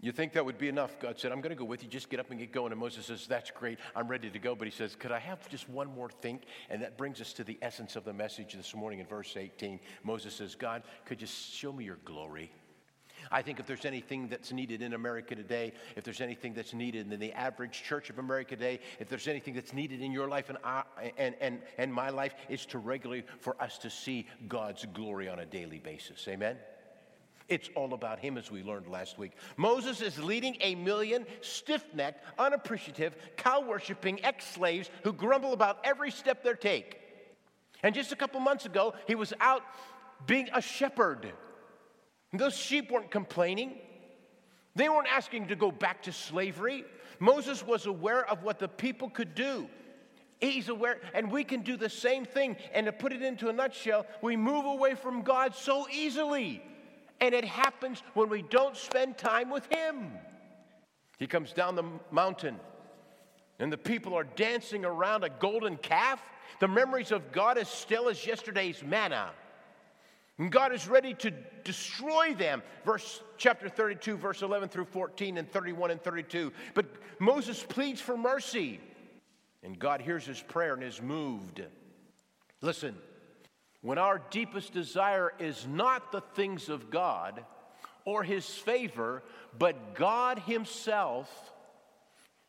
You 0.00 0.12
think 0.12 0.32
that 0.34 0.44
would 0.44 0.58
be 0.58 0.68
enough? 0.68 0.96
God 1.00 1.18
said, 1.18 1.32
I'm 1.32 1.40
going 1.40 1.50
to 1.50 1.56
go 1.56 1.64
with 1.64 1.82
you. 1.82 1.88
Just 1.88 2.08
get 2.08 2.20
up 2.20 2.30
and 2.30 2.38
get 2.38 2.52
going. 2.52 2.70
And 2.70 2.80
Moses 2.80 3.06
says, 3.06 3.26
That's 3.26 3.50
great. 3.50 3.78
I'm 3.96 4.06
ready 4.06 4.30
to 4.30 4.38
go. 4.38 4.54
But 4.54 4.68
he 4.68 4.72
says, 4.72 4.94
Could 4.94 5.10
I 5.10 5.18
have 5.18 5.48
just 5.48 5.68
one 5.68 5.92
more 5.92 6.08
thing? 6.08 6.40
And 6.70 6.82
that 6.82 6.96
brings 6.96 7.20
us 7.20 7.32
to 7.34 7.44
the 7.44 7.58
essence 7.62 7.96
of 7.96 8.04
the 8.04 8.12
message 8.12 8.52
this 8.52 8.76
morning 8.76 9.00
in 9.00 9.06
verse 9.06 9.36
18. 9.36 9.80
Moses 10.04 10.34
says, 10.34 10.54
God, 10.54 10.84
could 11.04 11.20
you 11.20 11.26
show 11.26 11.72
me 11.72 11.84
your 11.84 11.98
glory? 12.04 12.52
I 13.32 13.42
think 13.42 13.58
if 13.58 13.66
there's 13.66 13.84
anything 13.84 14.28
that's 14.28 14.52
needed 14.52 14.82
in 14.82 14.94
America 14.94 15.34
today, 15.34 15.72
if 15.96 16.04
there's 16.04 16.20
anything 16.20 16.54
that's 16.54 16.72
needed 16.72 17.12
in 17.12 17.20
the 17.20 17.32
average 17.32 17.82
church 17.82 18.08
of 18.08 18.20
America 18.20 18.56
today, 18.56 18.78
if 19.00 19.08
there's 19.08 19.26
anything 19.26 19.54
that's 19.54 19.72
needed 19.72 20.00
in 20.00 20.12
your 20.12 20.28
life 20.28 20.48
and, 20.48 20.58
I, 20.62 20.84
and, 21.18 21.34
and, 21.40 21.60
and 21.76 21.92
my 21.92 22.10
life, 22.10 22.34
it's 22.48 22.66
to 22.66 22.78
regularly 22.78 23.24
for 23.40 23.60
us 23.60 23.78
to 23.78 23.90
see 23.90 24.26
God's 24.46 24.86
glory 24.94 25.28
on 25.28 25.40
a 25.40 25.46
daily 25.46 25.80
basis. 25.80 26.26
Amen? 26.28 26.56
It's 27.48 27.70
all 27.74 27.94
about 27.94 28.18
him, 28.18 28.36
as 28.36 28.50
we 28.50 28.62
learned 28.62 28.88
last 28.88 29.18
week. 29.18 29.32
Moses 29.56 30.02
is 30.02 30.18
leading 30.22 30.58
a 30.60 30.74
million 30.74 31.24
stiff 31.40 31.82
necked, 31.94 32.22
unappreciative, 32.38 33.16
cow 33.36 33.60
worshiping 33.60 34.22
ex 34.22 34.46
slaves 34.46 34.90
who 35.02 35.14
grumble 35.14 35.54
about 35.54 35.78
every 35.82 36.10
step 36.10 36.44
they 36.44 36.52
take. 36.52 36.98
And 37.82 37.94
just 37.94 38.12
a 38.12 38.16
couple 38.16 38.38
months 38.40 38.66
ago, 38.66 38.94
he 39.06 39.14
was 39.14 39.32
out 39.40 39.62
being 40.26 40.50
a 40.52 40.60
shepherd. 40.60 41.32
Those 42.34 42.54
sheep 42.54 42.90
weren't 42.90 43.10
complaining, 43.10 43.78
they 44.76 44.88
weren't 44.90 45.08
asking 45.10 45.48
to 45.48 45.56
go 45.56 45.72
back 45.72 46.02
to 46.02 46.12
slavery. 46.12 46.84
Moses 47.18 47.66
was 47.66 47.86
aware 47.86 48.24
of 48.30 48.44
what 48.44 48.58
the 48.58 48.68
people 48.68 49.10
could 49.10 49.34
do. 49.34 49.68
He's 50.40 50.68
aware, 50.68 51.00
and 51.14 51.32
we 51.32 51.42
can 51.42 51.62
do 51.62 51.76
the 51.76 51.88
same 51.88 52.24
thing. 52.24 52.56
And 52.72 52.86
to 52.86 52.92
put 52.92 53.12
it 53.12 53.22
into 53.22 53.48
a 53.48 53.52
nutshell, 53.52 54.06
we 54.22 54.36
move 54.36 54.66
away 54.66 54.94
from 54.94 55.22
God 55.22 55.56
so 55.56 55.88
easily. 55.90 56.62
And 57.20 57.34
it 57.34 57.44
happens 57.44 58.02
when 58.14 58.28
we 58.28 58.42
don't 58.42 58.76
spend 58.76 59.18
time 59.18 59.50
with 59.50 59.66
Him. 59.72 60.12
He 61.18 61.26
comes 61.26 61.52
down 61.52 61.74
the 61.74 61.84
mountain, 62.12 62.60
and 63.58 63.72
the 63.72 63.78
people 63.78 64.14
are 64.14 64.24
dancing 64.24 64.84
around 64.84 65.24
a 65.24 65.30
golden 65.30 65.76
calf. 65.76 66.22
The 66.60 66.68
memories 66.68 67.12
of 67.12 67.32
God 67.32 67.58
as 67.58 67.68
still 67.68 68.08
as 68.08 68.24
yesterday's 68.26 68.82
manna. 68.82 69.30
And 70.38 70.52
God 70.52 70.72
is 70.72 70.86
ready 70.86 71.14
to 71.14 71.32
destroy 71.64 72.34
them. 72.34 72.62
Verse 72.84 73.22
chapter 73.36 73.68
32, 73.68 74.16
verse 74.16 74.42
11 74.42 74.68
through 74.68 74.84
14, 74.86 75.38
and 75.38 75.50
31 75.50 75.90
and 75.90 76.02
32. 76.02 76.52
But 76.74 76.86
Moses 77.18 77.64
pleads 77.68 78.00
for 78.00 78.16
mercy, 78.16 78.80
and 79.64 79.76
God 79.76 80.00
hears 80.00 80.24
his 80.24 80.40
prayer 80.40 80.74
and 80.74 80.82
is 80.84 81.02
moved. 81.02 81.62
Listen, 82.60 82.96
when 83.80 83.98
our 83.98 84.20
deepest 84.30 84.72
desire 84.72 85.32
is 85.38 85.66
not 85.66 86.10
the 86.10 86.20
things 86.20 86.68
of 86.68 86.90
God 86.90 87.44
or 88.04 88.22
his 88.22 88.46
favor, 88.46 89.22
but 89.58 89.94
God 89.94 90.38
himself, 90.40 91.30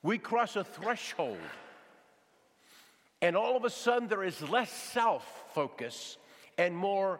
we 0.01 0.17
cross 0.17 0.55
a 0.55 0.63
threshold. 0.63 1.37
And 3.21 3.35
all 3.35 3.57
of 3.57 3.65
a 3.65 3.69
sudden, 3.69 4.07
there 4.07 4.23
is 4.23 4.41
less 4.49 4.71
self 4.71 5.25
focus 5.53 6.17
and 6.57 6.75
more 6.75 7.19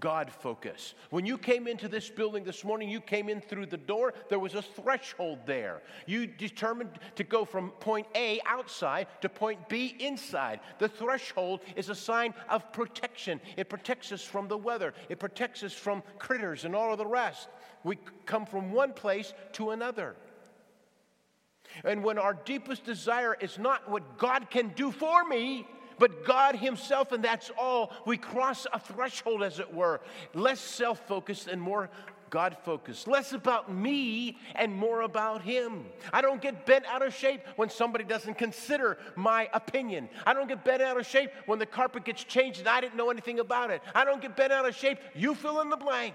God 0.00 0.30
focus. 0.30 0.94
When 1.10 1.24
you 1.24 1.38
came 1.38 1.66
into 1.66 1.88
this 1.88 2.10
building 2.10 2.44
this 2.44 2.64
morning, 2.64 2.88
you 2.88 3.00
came 3.00 3.28
in 3.28 3.40
through 3.40 3.66
the 3.66 3.76
door, 3.76 4.14
there 4.28 4.38
was 4.38 4.54
a 4.54 4.62
threshold 4.62 5.40
there. 5.46 5.82
You 6.06 6.26
determined 6.26 6.90
to 7.16 7.24
go 7.24 7.44
from 7.44 7.70
point 7.70 8.06
A 8.14 8.40
outside 8.46 9.06
to 9.20 9.28
point 9.28 9.68
B 9.68 9.96
inside. 9.98 10.60
The 10.78 10.88
threshold 10.88 11.60
is 11.76 11.88
a 11.88 11.94
sign 11.94 12.34
of 12.48 12.72
protection. 12.72 13.40
It 13.56 13.68
protects 13.68 14.12
us 14.12 14.22
from 14.22 14.48
the 14.48 14.58
weather, 14.58 14.94
it 15.08 15.18
protects 15.18 15.62
us 15.62 15.72
from 15.72 16.02
critters 16.18 16.64
and 16.64 16.74
all 16.74 16.92
of 16.92 16.98
the 16.98 17.06
rest. 17.06 17.48
We 17.82 17.98
come 18.26 18.46
from 18.46 18.72
one 18.72 18.92
place 18.92 19.32
to 19.52 19.70
another. 19.70 20.16
And 21.84 22.04
when 22.04 22.18
our 22.18 22.34
deepest 22.34 22.84
desire 22.84 23.36
is 23.40 23.58
not 23.58 23.90
what 23.90 24.18
God 24.18 24.50
can 24.50 24.68
do 24.76 24.92
for 24.92 25.24
me, 25.24 25.66
but 25.98 26.24
God 26.24 26.56
Himself, 26.56 27.12
and 27.12 27.24
that's 27.24 27.50
all. 27.58 27.92
We 28.06 28.16
cross 28.16 28.66
a 28.72 28.78
threshold, 28.78 29.42
as 29.42 29.58
it 29.58 29.72
were, 29.72 30.00
less 30.34 30.60
self 30.60 31.06
focused 31.06 31.48
and 31.48 31.60
more 31.60 31.90
God 32.34 32.56
focused, 32.64 33.06
less 33.06 33.32
about 33.32 33.72
me 33.72 34.38
and 34.56 34.74
more 34.74 35.02
about 35.02 35.42
Him. 35.42 35.84
I 36.12 36.20
don't 36.20 36.42
get 36.42 36.66
bent 36.66 36.84
out 36.86 37.00
of 37.00 37.14
shape 37.14 37.42
when 37.54 37.70
somebody 37.70 38.02
doesn't 38.02 38.36
consider 38.38 38.98
my 39.14 39.48
opinion. 39.52 40.08
I 40.26 40.34
don't 40.34 40.48
get 40.48 40.64
bent 40.64 40.82
out 40.82 40.98
of 40.98 41.06
shape 41.06 41.30
when 41.46 41.60
the 41.60 41.66
carpet 41.66 42.04
gets 42.04 42.24
changed 42.24 42.58
and 42.58 42.68
I 42.68 42.80
didn't 42.80 42.96
know 42.96 43.10
anything 43.10 43.38
about 43.38 43.70
it. 43.70 43.82
I 43.94 44.04
don't 44.04 44.20
get 44.20 44.34
bent 44.34 44.52
out 44.52 44.66
of 44.66 44.74
shape. 44.74 44.98
You 45.14 45.36
fill 45.36 45.60
in 45.60 45.70
the 45.70 45.76
blank. 45.76 46.14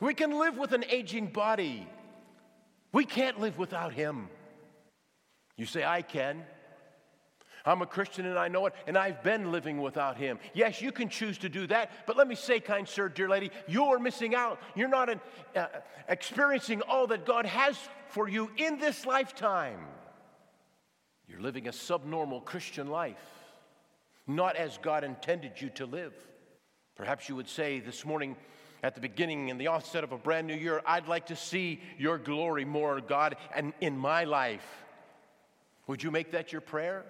We 0.00 0.14
can 0.14 0.38
live 0.38 0.56
with 0.56 0.72
an 0.72 0.84
aging 0.88 1.26
body, 1.26 1.86
we 2.92 3.04
can't 3.04 3.38
live 3.38 3.58
without 3.58 3.92
Him. 3.92 4.28
You 5.58 5.66
say, 5.66 5.84
I 5.84 6.00
can. 6.00 6.42
I'm 7.64 7.80
a 7.80 7.86
Christian 7.86 8.26
and 8.26 8.38
I 8.38 8.48
know 8.48 8.66
it, 8.66 8.74
and 8.86 8.96
I've 8.96 9.22
been 9.22 9.50
living 9.50 9.80
without 9.80 10.16
Him. 10.18 10.38
Yes, 10.52 10.82
you 10.82 10.92
can 10.92 11.08
choose 11.08 11.38
to 11.38 11.48
do 11.48 11.66
that, 11.68 11.90
but 12.06 12.16
let 12.16 12.28
me 12.28 12.34
say, 12.34 12.60
kind 12.60 12.86
sir, 12.86 13.08
dear 13.08 13.28
lady, 13.28 13.50
you're 13.66 13.98
missing 13.98 14.34
out. 14.34 14.60
You're 14.74 14.88
not 14.88 15.08
an, 15.08 15.20
uh, 15.56 15.66
experiencing 16.08 16.82
all 16.82 17.06
that 17.06 17.24
God 17.24 17.46
has 17.46 17.76
for 18.08 18.28
you 18.28 18.50
in 18.58 18.78
this 18.78 19.06
lifetime. 19.06 19.80
You're 21.26 21.40
living 21.40 21.66
a 21.66 21.72
subnormal 21.72 22.42
Christian 22.42 22.88
life, 22.88 23.16
not 24.26 24.56
as 24.56 24.78
God 24.78 25.02
intended 25.02 25.60
you 25.60 25.70
to 25.70 25.86
live. 25.86 26.12
Perhaps 26.96 27.28
you 27.28 27.36
would 27.36 27.48
say 27.48 27.80
this 27.80 28.04
morning, 28.04 28.36
at 28.82 28.94
the 28.94 29.00
beginning 29.00 29.50
and 29.50 29.58
the 29.58 29.68
offset 29.68 30.04
of 30.04 30.12
a 30.12 30.18
brand 30.18 30.46
new 30.46 30.54
year, 30.54 30.82
I'd 30.84 31.08
like 31.08 31.26
to 31.26 31.36
see 31.36 31.80
your 31.96 32.18
glory 32.18 32.66
more, 32.66 33.00
God, 33.00 33.36
and 33.54 33.72
in 33.80 33.96
my 33.96 34.24
life. 34.24 34.66
Would 35.86 36.02
you 36.02 36.10
make 36.10 36.32
that 36.32 36.52
your 36.52 36.60
prayer? 36.60 37.06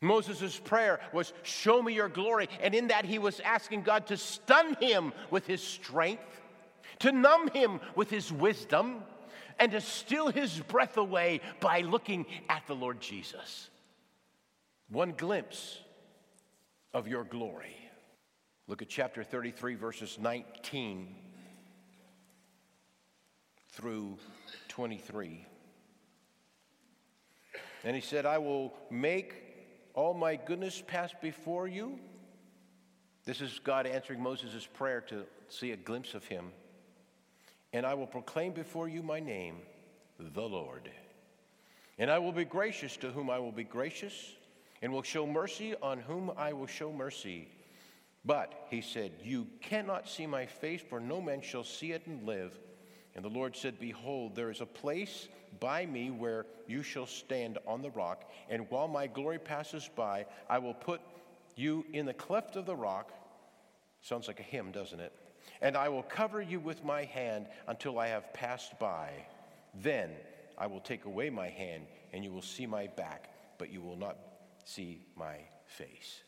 Moses' 0.00 0.58
prayer 0.58 1.00
was, 1.12 1.32
Show 1.42 1.82
me 1.82 1.94
your 1.94 2.08
glory. 2.08 2.48
And 2.60 2.74
in 2.74 2.88
that, 2.88 3.04
he 3.04 3.18
was 3.18 3.40
asking 3.40 3.82
God 3.82 4.06
to 4.08 4.16
stun 4.16 4.74
him 4.80 5.12
with 5.30 5.46
his 5.46 5.62
strength, 5.62 6.42
to 7.00 7.12
numb 7.12 7.48
him 7.48 7.80
with 7.94 8.10
his 8.10 8.32
wisdom, 8.32 9.02
and 9.58 9.72
to 9.72 9.80
steal 9.80 10.28
his 10.28 10.60
breath 10.60 10.96
away 10.96 11.40
by 11.60 11.80
looking 11.80 12.26
at 12.48 12.66
the 12.66 12.74
Lord 12.74 13.00
Jesus. 13.00 13.70
One 14.88 15.12
glimpse 15.12 15.78
of 16.92 17.08
your 17.08 17.24
glory. 17.24 17.76
Look 18.66 18.82
at 18.82 18.88
chapter 18.88 19.22
33, 19.22 19.74
verses 19.74 20.18
19 20.20 21.14
through 23.72 24.16
23. 24.68 25.46
And 27.84 27.94
he 27.94 28.00
said, 28.00 28.24
I 28.24 28.38
will 28.38 28.72
make 28.90 29.43
all 29.94 30.12
my 30.12 30.36
goodness 30.36 30.82
pass 30.86 31.12
before 31.22 31.68
you. 31.68 31.98
This 33.24 33.40
is 33.40 33.60
God 33.62 33.86
answering 33.86 34.20
Moses' 34.20 34.66
prayer 34.66 35.00
to 35.02 35.24
see 35.48 35.70
a 35.70 35.76
glimpse 35.76 36.14
of 36.14 36.24
him. 36.26 36.52
And 37.72 37.86
I 37.86 37.94
will 37.94 38.06
proclaim 38.06 38.52
before 38.52 38.88
you 38.88 39.02
my 39.02 39.20
name, 39.20 39.56
the 40.18 40.42
Lord. 40.42 40.90
And 41.98 42.10
I 42.10 42.18
will 42.18 42.32
be 42.32 42.44
gracious 42.44 42.96
to 42.98 43.10
whom 43.10 43.30
I 43.30 43.38
will 43.38 43.52
be 43.52 43.64
gracious, 43.64 44.32
and 44.82 44.92
will 44.92 45.02
show 45.02 45.26
mercy 45.26 45.74
on 45.80 45.98
whom 46.00 46.30
I 46.36 46.52
will 46.52 46.66
show 46.66 46.92
mercy. 46.92 47.48
But 48.24 48.52
he 48.70 48.80
said, 48.80 49.12
You 49.22 49.46
cannot 49.60 50.08
see 50.08 50.26
my 50.26 50.46
face, 50.46 50.82
for 50.88 51.00
no 51.00 51.20
man 51.20 51.40
shall 51.40 51.64
see 51.64 51.92
it 51.92 52.06
and 52.06 52.24
live. 52.24 52.52
And 53.14 53.24
the 53.24 53.28
Lord 53.28 53.56
said, 53.56 53.78
Behold, 53.78 54.34
there 54.34 54.50
is 54.50 54.60
a 54.60 54.66
place 54.66 55.28
by 55.60 55.86
me 55.86 56.10
where 56.10 56.46
you 56.66 56.82
shall 56.82 57.06
stand 57.06 57.58
on 57.66 57.80
the 57.80 57.90
rock, 57.90 58.30
and 58.48 58.68
while 58.70 58.88
my 58.88 59.06
glory 59.06 59.38
passes 59.38 59.88
by, 59.94 60.26
I 60.48 60.58
will 60.58 60.74
put 60.74 61.00
you 61.56 61.84
in 61.92 62.06
the 62.06 62.14
cleft 62.14 62.56
of 62.56 62.66
the 62.66 62.74
rock. 62.74 63.12
Sounds 64.02 64.26
like 64.26 64.40
a 64.40 64.44
hymn, 64.44 64.72
doesn't 64.72 65.00
it? 65.00 65.12
And 65.62 65.76
I 65.76 65.88
will 65.88 66.02
cover 66.02 66.42
you 66.42 66.58
with 66.58 66.84
my 66.84 67.04
hand 67.04 67.46
until 67.68 67.98
I 67.98 68.08
have 68.08 68.34
passed 68.34 68.78
by. 68.78 69.10
Then 69.74 70.10
I 70.58 70.66
will 70.66 70.80
take 70.80 71.04
away 71.04 71.30
my 71.30 71.48
hand, 71.48 71.86
and 72.12 72.24
you 72.24 72.32
will 72.32 72.42
see 72.42 72.66
my 72.66 72.88
back, 72.88 73.30
but 73.58 73.70
you 73.72 73.80
will 73.80 73.96
not 73.96 74.16
see 74.64 75.06
my 75.16 75.36
face. 75.66 76.22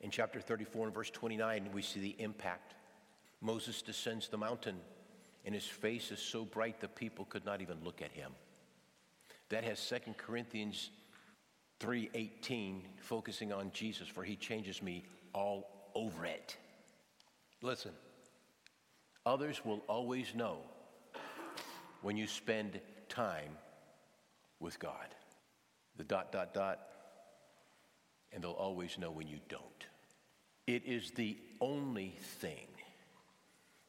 In 0.00 0.10
chapter 0.10 0.40
34 0.40 0.86
and 0.86 0.94
verse 0.94 1.10
29, 1.10 1.70
we 1.72 1.82
see 1.82 2.00
the 2.00 2.16
impact. 2.18 2.74
Moses 3.40 3.80
descends 3.82 4.28
the 4.28 4.36
mountain, 4.36 4.76
and 5.46 5.54
his 5.54 5.64
face 5.64 6.10
is 6.10 6.18
so 6.18 6.44
bright 6.44 6.80
the 6.80 6.88
people 6.88 7.24
could 7.24 7.46
not 7.46 7.62
even 7.62 7.78
look 7.84 8.02
at 8.02 8.10
him. 8.10 8.32
That 9.48 9.62
has 9.62 9.78
2 9.78 10.16
Corinthians 10.18 10.90
3:18 11.78 12.82
focusing 12.98 13.52
on 13.52 13.70
Jesus 13.70 14.08
for 14.08 14.24
he 14.24 14.34
changes 14.34 14.82
me 14.82 15.04
all 15.32 15.90
over 15.94 16.26
it. 16.26 16.56
Listen. 17.62 17.92
Others 19.24 19.64
will 19.64 19.82
always 19.88 20.34
know 20.34 20.58
when 22.02 22.16
you 22.16 22.26
spend 22.26 22.80
time 23.08 23.56
with 24.60 24.78
God. 24.78 25.14
The 25.96 26.04
dot 26.04 26.32
dot 26.32 26.52
dot 26.52 26.80
and 28.32 28.42
they'll 28.42 28.50
always 28.50 28.98
know 28.98 29.10
when 29.10 29.28
you 29.28 29.38
don't. 29.48 29.86
It 30.66 30.84
is 30.84 31.12
the 31.12 31.38
only 31.60 32.16
thing 32.40 32.66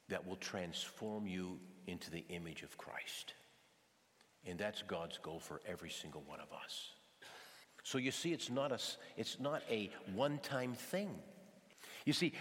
that 0.09 0.25
will 0.25 0.37
transform 0.37 1.27
you 1.27 1.59
into 1.87 2.09
the 2.11 2.25
image 2.29 2.63
of 2.63 2.77
Christ. 2.77 3.33
And 4.45 4.57
that's 4.57 4.81
God's 4.83 5.17
goal 5.17 5.39
for 5.39 5.61
every 5.67 5.89
single 5.89 6.23
one 6.25 6.39
of 6.39 6.47
us. 6.53 6.91
So 7.83 7.97
you 7.97 8.11
see, 8.11 8.33
it's 8.33 8.49
not 8.49 8.71
a, 8.71 8.79
it's 9.15 9.39
not 9.39 9.61
a 9.69 9.89
one 10.13 10.39
time 10.39 10.73
thing. 10.73 11.09
You 12.05 12.13
see, 12.13 12.33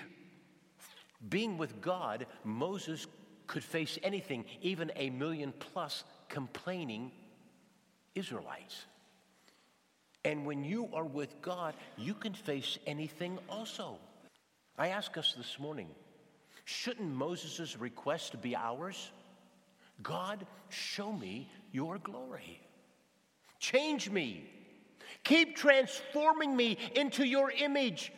being 1.29 1.59
with 1.59 1.81
God, 1.81 2.27
Moses 2.45 3.07
could 3.47 3.65
face 3.65 3.99
anything, 4.03 4.45
even 4.61 4.93
a 4.97 5.11
million 5.11 5.53
plus 5.59 6.05
complaining 6.29 7.13
Israelites. 8.15 8.87
And 10.25 10.45
when 10.45 10.65
you 10.65 10.89
are 10.93 11.05
with 11.05 11.41
God, 11.41 11.75
you 11.97 12.15
can 12.15 12.35
face 12.35 12.79
anything 12.87 13.39
also. 13.49 13.99
I 14.77 14.89
ask 14.89 15.17
us 15.17 15.35
this 15.37 15.59
morning 15.59 15.89
shouldn't 16.67 17.15
Moses' 17.15 17.79
request 17.79 18.43
be 18.43 18.55
ours? 18.55 19.11
God, 20.03 20.47
show 20.69 21.13
me 21.13 21.49
your 21.73 21.97
glory. 21.99 22.61
Change 23.59 24.11
me. 24.11 24.51
Keep 25.25 25.57
transforming 25.57 26.55
me 26.55 26.77
into 26.95 27.25
your 27.25 27.51
image. 27.53 28.13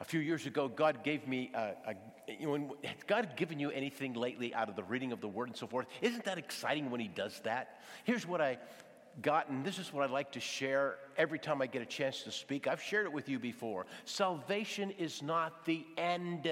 A 0.00 0.04
few 0.04 0.18
years 0.18 0.46
ago, 0.46 0.66
God 0.66 1.04
gave 1.04 1.28
me 1.28 1.52
a, 1.54 1.74
a 1.86 1.94
you 2.26 2.46
know, 2.46 2.76
has 2.84 2.96
God 3.06 3.36
given 3.36 3.60
you 3.60 3.70
anything 3.70 4.14
lately 4.14 4.54
out 4.54 4.70
of 4.70 4.76
the 4.76 4.82
reading 4.82 5.12
of 5.12 5.20
the 5.20 5.28
Word 5.28 5.48
and 5.48 5.56
so 5.56 5.66
forth? 5.66 5.86
Isn't 6.00 6.24
that 6.24 6.38
exciting 6.38 6.90
when 6.90 7.00
He 7.00 7.08
does 7.08 7.38
that? 7.44 7.80
Here's 8.04 8.26
what 8.26 8.40
I 8.40 8.58
got, 9.20 9.50
and 9.50 9.64
this 9.64 9.78
is 9.78 9.92
what 9.92 10.08
I 10.08 10.12
like 10.12 10.32
to 10.32 10.40
share 10.40 10.96
every 11.18 11.38
time 11.38 11.60
I 11.60 11.66
get 11.66 11.82
a 11.82 11.86
chance 11.86 12.22
to 12.22 12.32
speak. 12.32 12.66
I've 12.66 12.82
shared 12.82 13.04
it 13.04 13.12
with 13.12 13.28
you 13.28 13.38
before. 13.38 13.84
Salvation 14.06 14.90
is 14.92 15.22
not 15.22 15.66
the 15.66 15.84
end. 15.98 16.48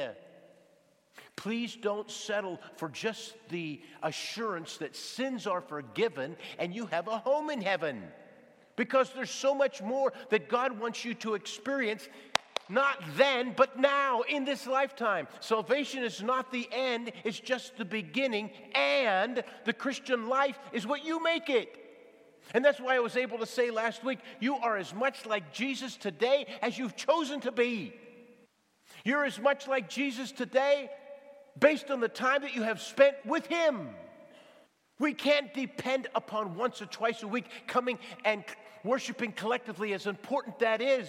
Please 1.37 1.77
don't 1.77 2.11
settle 2.11 2.61
for 2.77 2.89
just 2.89 3.35
the 3.49 3.81
assurance 4.03 4.77
that 4.79 4.95
sins 4.95 5.47
are 5.47 5.61
forgiven 5.61 6.37
and 6.59 6.75
you 6.75 6.87
have 6.87 7.09
a 7.09 7.19
home 7.19 7.51
in 7.51 7.61
heaven. 7.61 8.03
Because 8.77 9.11
there's 9.11 9.31
so 9.31 9.55
much 9.55 9.83
more 9.83 10.13
that 10.31 10.49
God 10.49 10.79
wants 10.79 11.05
you 11.05 11.15
to 11.15 11.35
experience, 11.35 12.09
not 12.69 13.03
then, 13.17 13.55
but 13.57 13.79
now 13.79 14.23
in 14.23 14.45
this 14.45 14.67
lifetime. 14.67 15.27
Salvation 15.41 16.05
is 16.05 16.23
not 16.23 16.53
the 16.53 16.69
end, 16.71 17.13
it's 17.25 17.41
just 17.41 17.77
the 17.77 17.85
beginning, 17.85 18.51
and 18.75 19.43
the 19.65 19.73
Christian 19.73 20.29
life 20.29 20.59
is 20.73 20.87
what 20.87 21.05
you 21.05 21.23
make 21.23 21.51
it. 21.51 21.77
And 22.55 22.65
that's 22.65 22.81
why 22.81 22.97
I 22.97 23.01
was 23.01 23.17
able 23.17 23.39
to 23.39 23.47
say 23.47 23.71
last 23.71 24.05
week 24.05 24.19
you 24.41 24.57
are 24.57 24.77
as 24.77 24.95
much 24.95 25.27
like 25.27 25.53
Jesus 25.53 25.97
today 25.97 26.47
as 26.61 26.79
you've 26.79 26.97
chosen 26.97 27.41
to 27.41 27.53
be. 27.53 27.95
You're 29.05 29.25
as 29.25 29.41
much 29.41 29.67
like 29.67 29.89
Jesus 29.89 30.33
today 30.33 30.89
based 31.59 31.91
on 31.91 32.01
the 32.01 32.09
time 32.09 32.43
that 32.43 32.55
you 32.55 32.63
have 32.63 32.81
spent 32.81 33.17
with 33.25 33.47
Him. 33.47 33.91
We 34.99 35.15
can't 35.15 35.53
depend 35.53 36.09
upon 36.15 36.57
once 36.57 36.81
or 36.81 36.87
twice 36.87 37.23
a 37.23 37.29
week 37.29 37.47
coming 37.67 37.99
and 38.25 38.45
worshiping 38.85 39.33
collectively, 39.33 39.93
as 39.95 40.07
important 40.07 40.59
that 40.61 40.81
is. 40.81 41.09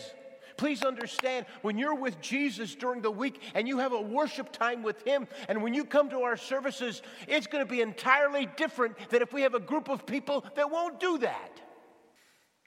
Please 0.57 0.83
understand 0.83 1.45
when 1.61 1.77
you're 1.77 1.95
with 1.95 2.21
Jesus 2.21 2.75
during 2.75 3.01
the 3.01 3.11
week 3.11 3.41
and 3.55 3.67
you 3.67 3.79
have 3.79 3.91
a 3.91 4.01
worship 4.01 4.51
time 4.51 4.83
with 4.83 5.01
Him, 5.05 5.27
and 5.47 5.61
when 5.63 5.73
you 5.73 5.83
come 5.83 6.09
to 6.09 6.21
our 6.21 6.37
services, 6.37 7.01
it's 7.27 7.47
going 7.47 7.65
to 7.65 7.69
be 7.69 7.81
entirely 7.81 8.47
different 8.57 8.95
than 9.09 9.21
if 9.21 9.33
we 9.33 9.41
have 9.41 9.55
a 9.55 9.59
group 9.59 9.89
of 9.89 10.05
people 10.05 10.45
that 10.55 10.69
won't 10.69 10.99
do 10.99 11.17
that. 11.19 11.59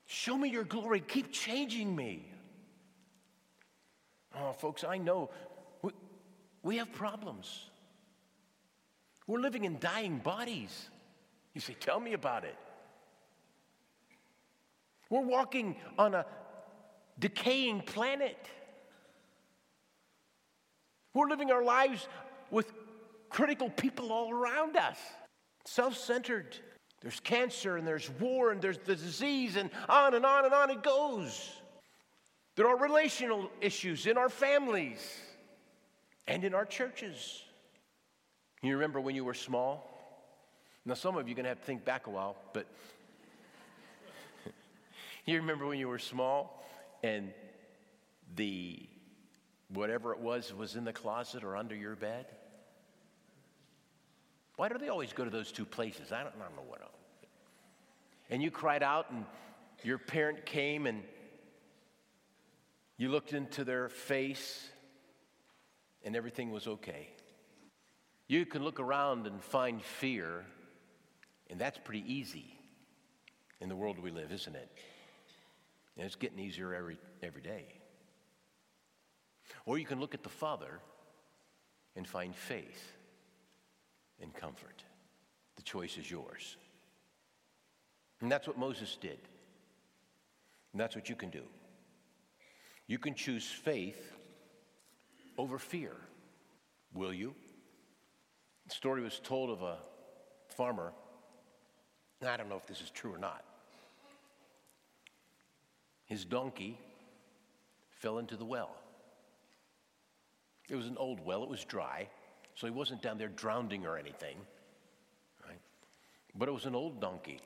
Show 0.07 0.37
me 0.37 0.49
your 0.49 0.65
glory. 0.65 1.01
Keep 1.01 1.33
changing 1.33 1.95
me. 1.95 2.33
Oh, 4.39 4.53
folks, 4.53 4.85
I 4.85 4.99
know 4.99 5.31
we, 6.67 6.79
have 6.79 6.93
problems. 6.93 7.67
We're 9.27 9.41
living 9.41 9.65
in 9.65 9.79
dying 9.79 10.19
bodies. 10.19 10.91
You 11.55 11.61
say, 11.61 11.75
Tell 11.79 12.01
me 12.01 12.13
about 12.13 12.45
it. 12.45 12.57
We're 15.09 15.25
walking 15.25 15.77
on 15.97 16.15
a 16.15 16.27
decaying 17.19 17.83
planet. 17.83 18.37
We're 21.15 21.29
living 21.29 21.51
our 21.51 21.63
lives 21.63 22.09
with 22.51 22.73
critical 23.31 23.71
people 23.71 24.13
all 24.13 24.33
around 24.33 24.77
us, 24.77 24.99
self 25.65 25.97
centered. 25.97 26.57
There's 27.01 27.21
cancer 27.21 27.77
and 27.77 27.87
there's 27.87 28.11
war 28.19 28.51
and 28.51 28.61
there's 28.61 28.79
the 28.79 28.97
disease 28.97 29.57
and 29.57 29.71
on 29.89 30.15
and 30.15 30.27
on 30.27 30.45
and 30.45 30.53
on 30.53 30.71
it 30.71 30.83
goes. 30.83 31.49
There 32.57 32.67
are 32.67 32.77
relational 32.77 33.51
issues 33.61 34.07
in 34.07 34.17
our 34.17 34.31
families 34.31 34.99
and 36.27 36.45
in 36.45 36.55
our 36.55 36.65
churches. 36.65 37.43
You 38.63 38.75
remember 38.75 39.01
when 39.01 39.15
you 39.15 39.25
were 39.25 39.35
small? 39.35 39.93
Now, 40.85 40.95
some 40.95 41.17
of 41.17 41.29
you 41.29 41.35
are 41.35 41.37
going 41.37 41.45
to 41.45 41.51
have 41.51 41.61
to 41.61 41.65
think 41.65 41.85
back 41.85 42.07
a 42.07 42.11
while, 42.11 42.37
but 42.53 42.67
You 45.27 45.39
remember 45.39 45.67
when 45.67 45.81
you 45.81 45.89
were 45.89 45.99
small 45.99 46.65
and 47.03 47.33
the 48.37 48.79
whatever 49.69 50.13
it 50.13 50.21
was 50.21 50.55
was 50.55 50.77
in 50.77 50.85
the 50.85 50.93
closet 50.93 51.43
or 51.43 51.57
under 51.57 51.75
your 51.75 51.97
bed? 51.97 52.27
Why 54.55 54.69
do 54.69 54.79
they 54.79 54.89
always 54.89 55.13
go 55.13 55.25
to 55.25 55.31
those 55.31 55.51
two 55.51 55.65
places? 55.65 56.13
I 56.13 56.23
don't, 56.23 56.35
I 56.37 56.45
don't 56.45 56.55
know 56.55 56.63
what. 56.69 56.81
And 58.31 58.41
you 58.41 58.53
cried 58.53 58.85
out, 58.85 59.11
and 59.11 59.25
your 59.83 59.99
parent 59.99 60.47
came 60.47 60.87
and 60.87 61.03
you 62.97 63.11
looked 63.11 63.33
into 63.33 63.65
their 63.65 63.89
face, 63.89 64.69
and 66.07 66.15
everything 66.15 66.53
was 66.53 66.69
okay. 66.69 67.09
You 68.29 68.47
can 68.47 68.63
look 68.63 68.79
around 68.79 69.27
and 69.27 69.43
find 69.43 69.83
fear, 69.83 70.47
and 71.51 71.61
that's 71.61 71.79
pretty 71.83 72.05
easy 72.11 72.57
in 73.61 73.69
the 73.69 73.75
world 73.75 73.99
we 73.99 74.13
live, 74.13 74.31
isn't 74.31 74.55
it? 74.55 74.71
And 75.97 76.07
it's 76.07 76.15
getting 76.15 76.39
easier 76.39 76.73
every, 76.75 76.97
every 77.23 77.43
day. 77.43 77.67
Or 79.65 79.79
you 79.79 79.85
can 79.85 79.99
look 79.99 80.15
at 80.15 80.23
the 80.23 80.29
Father 80.29 80.81
and 81.97 82.07
find 82.07 82.35
faith 82.35 82.93
and 84.23 84.33
comfort. 84.33 84.85
The 85.57 85.63
choice 85.63 85.99
is 85.99 86.09
yours. 86.09 86.57
And 88.21 88.31
that's 88.31 88.47
what 88.47 88.59
Moses 88.59 88.97
did. 89.01 89.19
And 90.73 90.81
that's 90.81 90.95
what 90.95 91.09
you 91.09 91.17
can 91.17 91.31
do. 91.31 91.43
You 92.87 92.99
can 92.99 93.15
choose 93.15 93.47
faith 93.47 94.13
over 95.39 95.59
fear. 95.59 95.93
Will 96.95 97.13
you? 97.13 97.35
The 98.67 98.75
story 98.75 99.03
was 99.03 99.21
told 99.23 99.51
of 99.51 99.63
a 99.63 99.77
farmer. 100.57 100.93
I 102.27 102.37
don't 102.37 102.49
know 102.49 102.57
if 102.57 102.67
this 102.67 102.81
is 102.81 102.91
true 102.91 103.15
or 103.15 103.19
not. 103.19 103.45
His 106.07 106.25
donkey 106.25 106.79
fell 107.91 108.19
into 108.19 108.37
the 108.37 108.45
well. 108.45 108.75
It 110.69 110.77
was 110.77 110.87
an 110.87 110.97
old 110.97 111.25
well, 111.25 111.43
it 111.43 111.49
was 111.49 111.65
dry, 111.65 112.09
so 112.55 112.67
he 112.67 112.73
wasn't 112.73 113.03
down 113.03 113.19
there 113.19 113.29
drowning 113.29 113.87
or 113.87 113.97
anything. 113.97 114.37
Right? 115.47 115.61
But 116.35 116.49
it 116.49 116.53
was 116.53 116.65
an 116.65 116.75
old 116.75 117.01
donkey. 117.01 117.41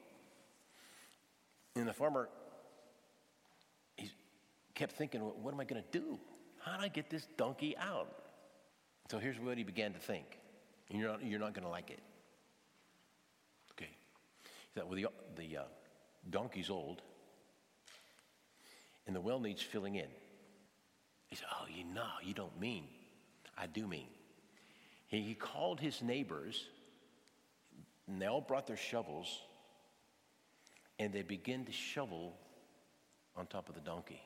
And 1.76 1.86
the 1.86 1.92
farmer 1.92 2.28
he 3.96 4.10
kept 4.74 4.92
thinking, 4.92 5.20
what 5.20 5.52
am 5.52 5.60
I 5.60 5.64
going 5.64 5.82
to 5.82 5.98
do? 5.98 6.18
How 6.60 6.76
do 6.76 6.84
I 6.84 6.88
get 6.88 7.10
this 7.10 7.26
donkey 7.36 7.76
out? 7.76 8.08
So 9.10 9.18
here's 9.18 9.38
what 9.40 9.58
he 9.58 9.64
began 9.64 9.92
to 9.92 9.98
think. 9.98 10.38
And 10.88 10.98
you're 10.98 11.10
not, 11.10 11.24
you're 11.24 11.40
not 11.40 11.54
going 11.54 11.64
to 11.64 11.70
like 11.70 11.90
it. 11.90 12.00
Okay. 13.72 13.90
He 14.42 14.80
thought, 14.80 14.88
well, 14.88 14.96
the, 14.96 15.06
the 15.42 15.56
uh, 15.58 15.62
donkey's 16.28 16.70
old, 16.70 17.02
and 19.06 19.16
the 19.16 19.20
well 19.20 19.40
needs 19.40 19.62
filling 19.62 19.96
in. 19.96 20.08
He 21.28 21.36
said, 21.36 21.46
oh, 21.52 21.66
you 21.74 21.84
know, 21.84 22.06
you 22.22 22.34
don't 22.34 22.58
mean. 22.60 22.84
I 23.56 23.66
do 23.66 23.86
mean. 23.86 24.08
He, 25.08 25.22
he 25.22 25.34
called 25.34 25.80
his 25.80 26.02
neighbors, 26.02 26.66
and 28.06 28.20
they 28.20 28.26
all 28.26 28.40
brought 28.40 28.66
their 28.66 28.76
shovels, 28.76 29.40
and 30.98 31.12
they 31.12 31.22
began 31.22 31.64
to 31.64 31.72
shovel 31.72 32.36
on 33.36 33.46
top 33.46 33.68
of 33.68 33.74
the 33.74 33.80
donkey. 33.80 34.20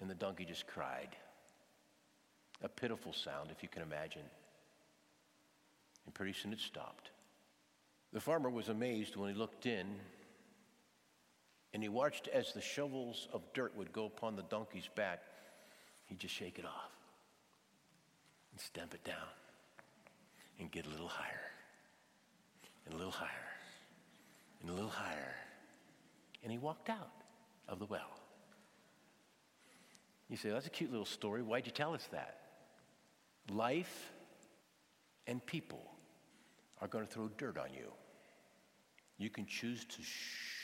And 0.00 0.08
the 0.08 0.14
donkey 0.14 0.44
just 0.44 0.66
cried. 0.66 1.16
A 2.62 2.68
pitiful 2.68 3.12
sound, 3.12 3.50
if 3.50 3.62
you 3.62 3.68
can 3.68 3.82
imagine. 3.82 4.22
And 6.04 6.14
pretty 6.14 6.32
soon 6.32 6.52
it 6.52 6.60
stopped. 6.60 7.10
The 8.12 8.20
farmer 8.20 8.50
was 8.50 8.68
amazed 8.68 9.16
when 9.16 9.32
he 9.32 9.38
looked 9.38 9.66
in 9.66 9.86
and 11.72 11.82
he 11.82 11.88
watched 11.88 12.26
as 12.28 12.52
the 12.52 12.60
shovels 12.60 13.28
of 13.32 13.42
dirt 13.54 13.76
would 13.76 13.92
go 13.92 14.06
upon 14.06 14.34
the 14.34 14.42
donkey's 14.42 14.88
back. 14.96 15.20
He'd 16.06 16.18
just 16.18 16.34
shake 16.34 16.58
it 16.58 16.64
off 16.64 16.90
and 18.50 18.60
stamp 18.60 18.94
it 18.94 19.04
down 19.04 19.28
and 20.58 20.70
get 20.70 20.86
a 20.86 20.88
little 20.88 21.08
higher 21.08 21.52
and 22.84 22.94
a 22.94 22.96
little 22.96 23.12
higher 23.12 23.28
and 24.60 24.70
a 24.70 24.72
little 24.72 24.90
higher. 24.90 25.34
And 26.42 26.50
he 26.50 26.58
walked 26.58 26.88
out 26.88 27.12
of 27.68 27.78
the 27.78 27.86
well. 27.86 28.19
You 30.30 30.36
say, 30.36 30.50
that's 30.50 30.68
a 30.68 30.70
cute 30.70 30.92
little 30.92 31.04
story. 31.04 31.42
Why'd 31.42 31.66
you 31.66 31.72
tell 31.72 31.92
us 31.92 32.08
that? 32.12 32.38
Life 33.50 34.12
and 35.26 35.44
people 35.44 35.82
are 36.80 36.86
going 36.86 37.04
to 37.04 37.12
throw 37.12 37.28
dirt 37.36 37.58
on 37.58 37.74
you. 37.74 37.90
You 39.18 39.28
can 39.28 39.44
choose 39.44 39.84
to 39.84 40.02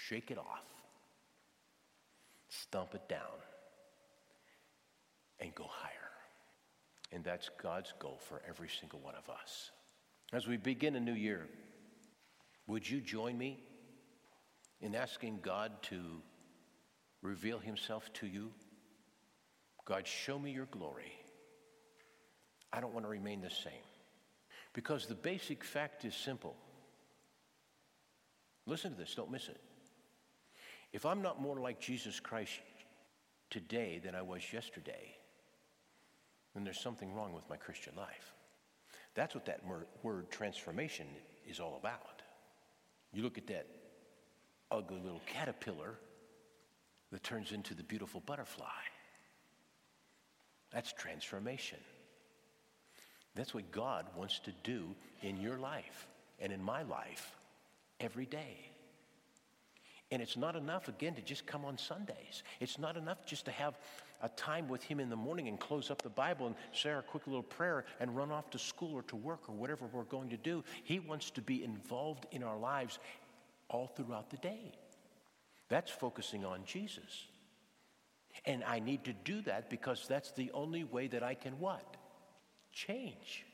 shake 0.08 0.30
it 0.30 0.38
off, 0.38 0.64
stomp 2.48 2.94
it 2.94 3.08
down, 3.08 3.20
and 5.40 5.52
go 5.54 5.66
higher. 5.68 5.92
And 7.12 7.24
that's 7.24 7.50
God's 7.60 7.92
goal 7.98 8.20
for 8.28 8.40
every 8.48 8.68
single 8.68 9.00
one 9.00 9.14
of 9.16 9.28
us. 9.28 9.72
As 10.32 10.46
we 10.46 10.56
begin 10.56 10.94
a 10.94 11.00
new 11.00 11.12
year, 11.12 11.48
would 12.68 12.88
you 12.88 13.00
join 13.00 13.36
me 13.36 13.64
in 14.80 14.94
asking 14.94 15.40
God 15.42 15.72
to 15.82 16.00
reveal 17.20 17.58
himself 17.58 18.12
to 18.14 18.26
you? 18.28 18.52
God, 19.86 20.06
show 20.06 20.38
me 20.38 20.50
your 20.50 20.66
glory. 20.66 21.12
I 22.72 22.80
don't 22.80 22.92
want 22.92 23.06
to 23.06 23.10
remain 23.10 23.40
the 23.40 23.50
same. 23.50 23.72
Because 24.74 25.06
the 25.06 25.14
basic 25.14 25.64
fact 25.64 26.04
is 26.04 26.14
simple. 26.14 26.54
Listen 28.66 28.92
to 28.92 28.98
this, 28.98 29.14
don't 29.14 29.30
miss 29.30 29.48
it. 29.48 29.60
If 30.92 31.06
I'm 31.06 31.22
not 31.22 31.40
more 31.40 31.58
like 31.58 31.80
Jesus 31.80 32.20
Christ 32.20 32.52
today 33.48 34.00
than 34.04 34.14
I 34.14 34.22
was 34.22 34.42
yesterday, 34.52 35.16
then 36.54 36.64
there's 36.64 36.80
something 36.80 37.14
wrong 37.14 37.32
with 37.32 37.48
my 37.48 37.56
Christian 37.56 37.94
life. 37.96 38.34
That's 39.14 39.34
what 39.34 39.46
that 39.46 39.60
word 40.02 40.30
transformation 40.30 41.06
is 41.48 41.60
all 41.60 41.76
about. 41.76 42.22
You 43.12 43.22
look 43.22 43.38
at 43.38 43.46
that 43.46 43.66
ugly 44.70 45.00
little 45.00 45.22
caterpillar 45.26 45.94
that 47.12 47.22
turns 47.22 47.52
into 47.52 47.72
the 47.72 47.84
beautiful 47.84 48.20
butterfly. 48.20 48.66
That's 50.72 50.92
transformation. 50.92 51.78
That's 53.34 53.54
what 53.54 53.70
God 53.70 54.06
wants 54.16 54.40
to 54.40 54.52
do 54.64 54.94
in 55.22 55.36
your 55.36 55.58
life 55.58 56.06
and 56.40 56.52
in 56.52 56.62
my 56.62 56.82
life 56.82 57.36
every 58.00 58.26
day. 58.26 58.70
And 60.10 60.22
it's 60.22 60.36
not 60.36 60.54
enough, 60.54 60.88
again, 60.88 61.14
to 61.14 61.22
just 61.22 61.46
come 61.46 61.64
on 61.64 61.76
Sundays. 61.76 62.44
It's 62.60 62.78
not 62.78 62.96
enough 62.96 63.26
just 63.26 63.44
to 63.46 63.50
have 63.50 63.76
a 64.22 64.28
time 64.30 64.68
with 64.68 64.82
Him 64.82 65.00
in 65.00 65.10
the 65.10 65.16
morning 65.16 65.48
and 65.48 65.58
close 65.58 65.90
up 65.90 66.00
the 66.00 66.08
Bible 66.08 66.46
and 66.46 66.54
say 66.72 66.90
our 66.90 67.02
quick 67.02 67.26
little 67.26 67.42
prayer 67.42 67.84
and 68.00 68.16
run 68.16 68.30
off 68.30 68.48
to 68.50 68.58
school 68.58 68.94
or 68.94 69.02
to 69.02 69.16
work 69.16 69.48
or 69.48 69.54
whatever 69.54 69.86
we're 69.92 70.04
going 70.04 70.30
to 70.30 70.36
do. 70.36 70.62
He 70.84 71.00
wants 71.00 71.30
to 71.32 71.42
be 71.42 71.64
involved 71.64 72.26
in 72.30 72.42
our 72.42 72.56
lives 72.56 73.00
all 73.68 73.88
throughout 73.88 74.30
the 74.30 74.36
day. 74.36 74.72
That's 75.68 75.90
focusing 75.90 76.44
on 76.44 76.60
Jesus. 76.64 77.26
And 78.44 78.62
I 78.64 78.78
need 78.78 79.04
to 79.04 79.12
do 79.12 79.40
that 79.42 79.70
because 79.70 80.06
that's 80.08 80.32
the 80.32 80.50
only 80.52 80.84
way 80.84 81.08
that 81.08 81.22
I 81.22 81.34
can 81.34 81.58
what? 81.58 81.96
Change. 82.72 83.44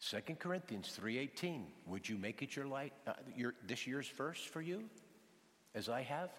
2 0.00 0.36
Corinthians 0.38 0.98
3:18. 0.98 1.66
Would 1.86 2.08
you 2.08 2.16
make 2.16 2.42
it 2.42 2.56
your 2.56 2.66
light 2.66 2.92
uh, 3.06 3.12
your, 3.36 3.54
this 3.66 3.86
year's 3.86 4.08
verse 4.08 4.42
for 4.42 4.60
you? 4.60 4.84
As 5.74 5.88
I 5.88 6.02
have, 6.02 6.30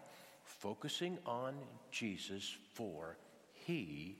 focusing 0.44 1.18
on 1.26 1.56
Jesus 1.92 2.58
for 2.74 3.18
he 3.54 4.18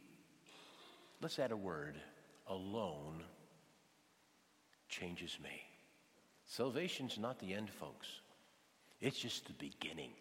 let's 1.22 1.40
add 1.40 1.52
a 1.52 1.58
word, 1.58 1.96
alone 2.48 3.24
changes 4.90 5.38
me. 5.42 5.62
Salvation's 6.46 7.18
not 7.18 7.40
the 7.40 7.54
end, 7.54 7.70
folks. 7.70 8.08
It's 9.00 9.20
just 9.20 9.46
the 9.48 9.54
beginning. 9.54 10.12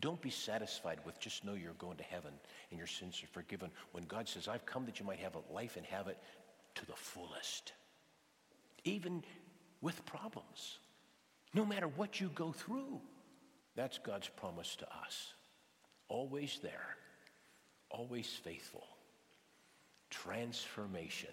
Don't 0.00 0.20
be 0.20 0.30
satisfied 0.30 0.98
with 1.04 1.20
just 1.20 1.44
know 1.44 1.54
you're 1.54 1.72
going 1.74 1.98
to 1.98 2.04
heaven 2.04 2.32
and 2.70 2.78
your 2.78 2.86
sins 2.86 3.20
are 3.22 3.26
forgiven 3.28 3.70
when 3.92 4.04
God 4.04 4.28
says, 4.28 4.48
I've 4.48 4.64
come 4.64 4.86
that 4.86 4.98
you 4.98 5.06
might 5.06 5.18
have 5.18 5.34
a 5.34 5.52
life 5.52 5.76
and 5.76 5.84
have 5.86 6.08
it 6.08 6.18
to 6.76 6.86
the 6.86 6.94
fullest. 6.94 7.72
Even 8.84 9.22
with 9.82 10.04
problems. 10.06 10.78
No 11.52 11.64
matter 11.64 11.88
what 11.88 12.20
you 12.20 12.30
go 12.34 12.52
through, 12.52 13.00
that's 13.76 13.98
God's 13.98 14.28
promise 14.28 14.76
to 14.76 14.86
us. 15.04 15.34
Always 16.08 16.60
there, 16.62 16.96
always 17.90 18.26
faithful. 18.26 18.86
Transformation. 20.08 21.30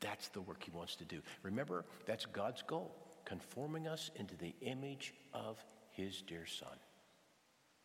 That's 0.00 0.28
the 0.28 0.40
work 0.40 0.64
He 0.64 0.70
wants 0.70 0.96
to 0.96 1.04
do. 1.04 1.20
Remember, 1.42 1.84
that's 2.06 2.26
God's 2.26 2.62
goal, 2.62 2.94
conforming 3.24 3.86
us 3.86 4.10
into 4.16 4.36
the 4.36 4.54
image 4.62 5.14
of 5.32 5.62
His 5.92 6.22
dear 6.22 6.46
Son. 6.46 6.76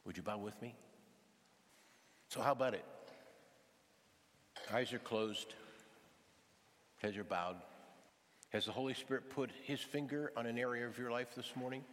Would 0.07 0.17
you 0.17 0.23
bow 0.23 0.39
with 0.39 0.59
me? 0.61 0.73
So, 2.29 2.41
how 2.41 2.53
about 2.53 2.73
it? 2.73 2.85
Eyes 4.73 4.91
are 4.93 4.99
closed, 4.99 5.53
heads 7.01 7.17
are 7.17 7.23
bowed. 7.23 7.57
Has 8.49 8.65
the 8.65 8.71
Holy 8.71 8.95
Spirit 8.95 9.29
put 9.29 9.51
his 9.65 9.79
finger 9.79 10.31
on 10.35 10.47
an 10.47 10.57
area 10.57 10.87
of 10.87 10.97
your 10.97 11.11
life 11.11 11.35
this 11.35 11.55
morning? 11.55 11.83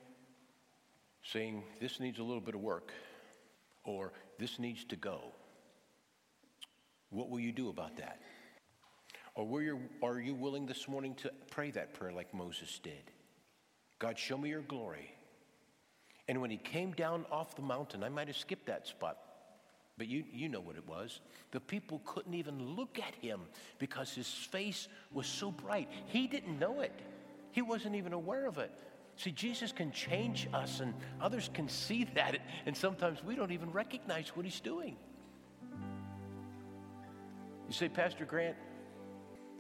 saying, 1.25 1.65
This 1.81 2.01
needs 2.01 2.19
a 2.19 2.23
little 2.23 2.41
bit 2.41 2.55
of 2.55 2.61
work, 2.61 2.93
or 3.85 4.13
this 4.39 4.59
needs 4.59 4.85
to 4.85 4.97
go, 4.97 5.21
what 7.11 7.31
will 7.31 7.41
you 7.41 7.53
do 7.53 7.69
about 7.69 7.97
that? 7.97 8.21
Or 9.35 9.63
you, 9.63 9.81
are 10.03 10.21
you 10.21 10.35
willing 10.35 10.67
this 10.67 10.87
morning 10.87 11.15
to 11.17 11.33
pray 11.51 11.71
that 11.73 11.95
prayer 11.95 12.13
like 12.13 12.33
Moses 12.35 12.79
did? 12.83 13.11
God, 13.99 14.19
show 14.19 14.37
me 14.37 14.51
your 14.51 14.63
glory. 14.63 15.11
And 16.29 16.41
when 16.41 16.51
he 16.51 16.57
came 16.57 16.93
down 16.93 17.27
off 17.31 17.55
the 17.55 17.63
mountain, 17.63 18.03
I 18.03 18.09
might 18.09 18.29
have 18.29 18.37
skipped 18.37 18.67
that 18.67 18.87
spot, 18.87 19.19
but 19.99 20.07
you, 20.09 20.25
you 20.33 20.49
know 20.49 20.61
what 20.61 20.77
it 20.77 20.89
was. 20.89 21.21
The 21.51 21.61
people 21.61 22.01
couldn't 22.05 22.35
even 22.35 22.77
look 22.77 22.99
at 22.99 23.15
him 23.17 23.41
because 23.79 24.13
his 24.13 24.29
face 24.29 24.89
was 25.13 25.27
so 25.27 25.51
bright. 25.51 25.89
He 26.07 26.27
didn't 26.27 26.59
know 26.59 26.81
it, 26.81 26.93
he 27.53 27.63
wasn't 27.63 27.97
even 27.97 28.13
aware 28.13 28.47
of 28.47 28.59
it. 28.59 28.73
See, 29.17 29.31
Jesus 29.31 29.71
can 29.71 29.93
change 29.93 30.49
us, 30.53 30.81
and 30.81 30.93
others 31.21 31.49
can 31.53 31.69
see 31.69 32.05
that, 32.15 32.39
and 32.67 32.77
sometimes 32.77 33.23
we 33.23 33.37
don't 33.37 33.53
even 33.53 33.71
recognize 33.71 34.29
what 34.35 34.45
he's 34.45 34.61
doing. 34.61 34.97
You 37.69 37.73
say, 37.73 37.89
Pastor 37.89 38.25
Grant, 38.25 38.57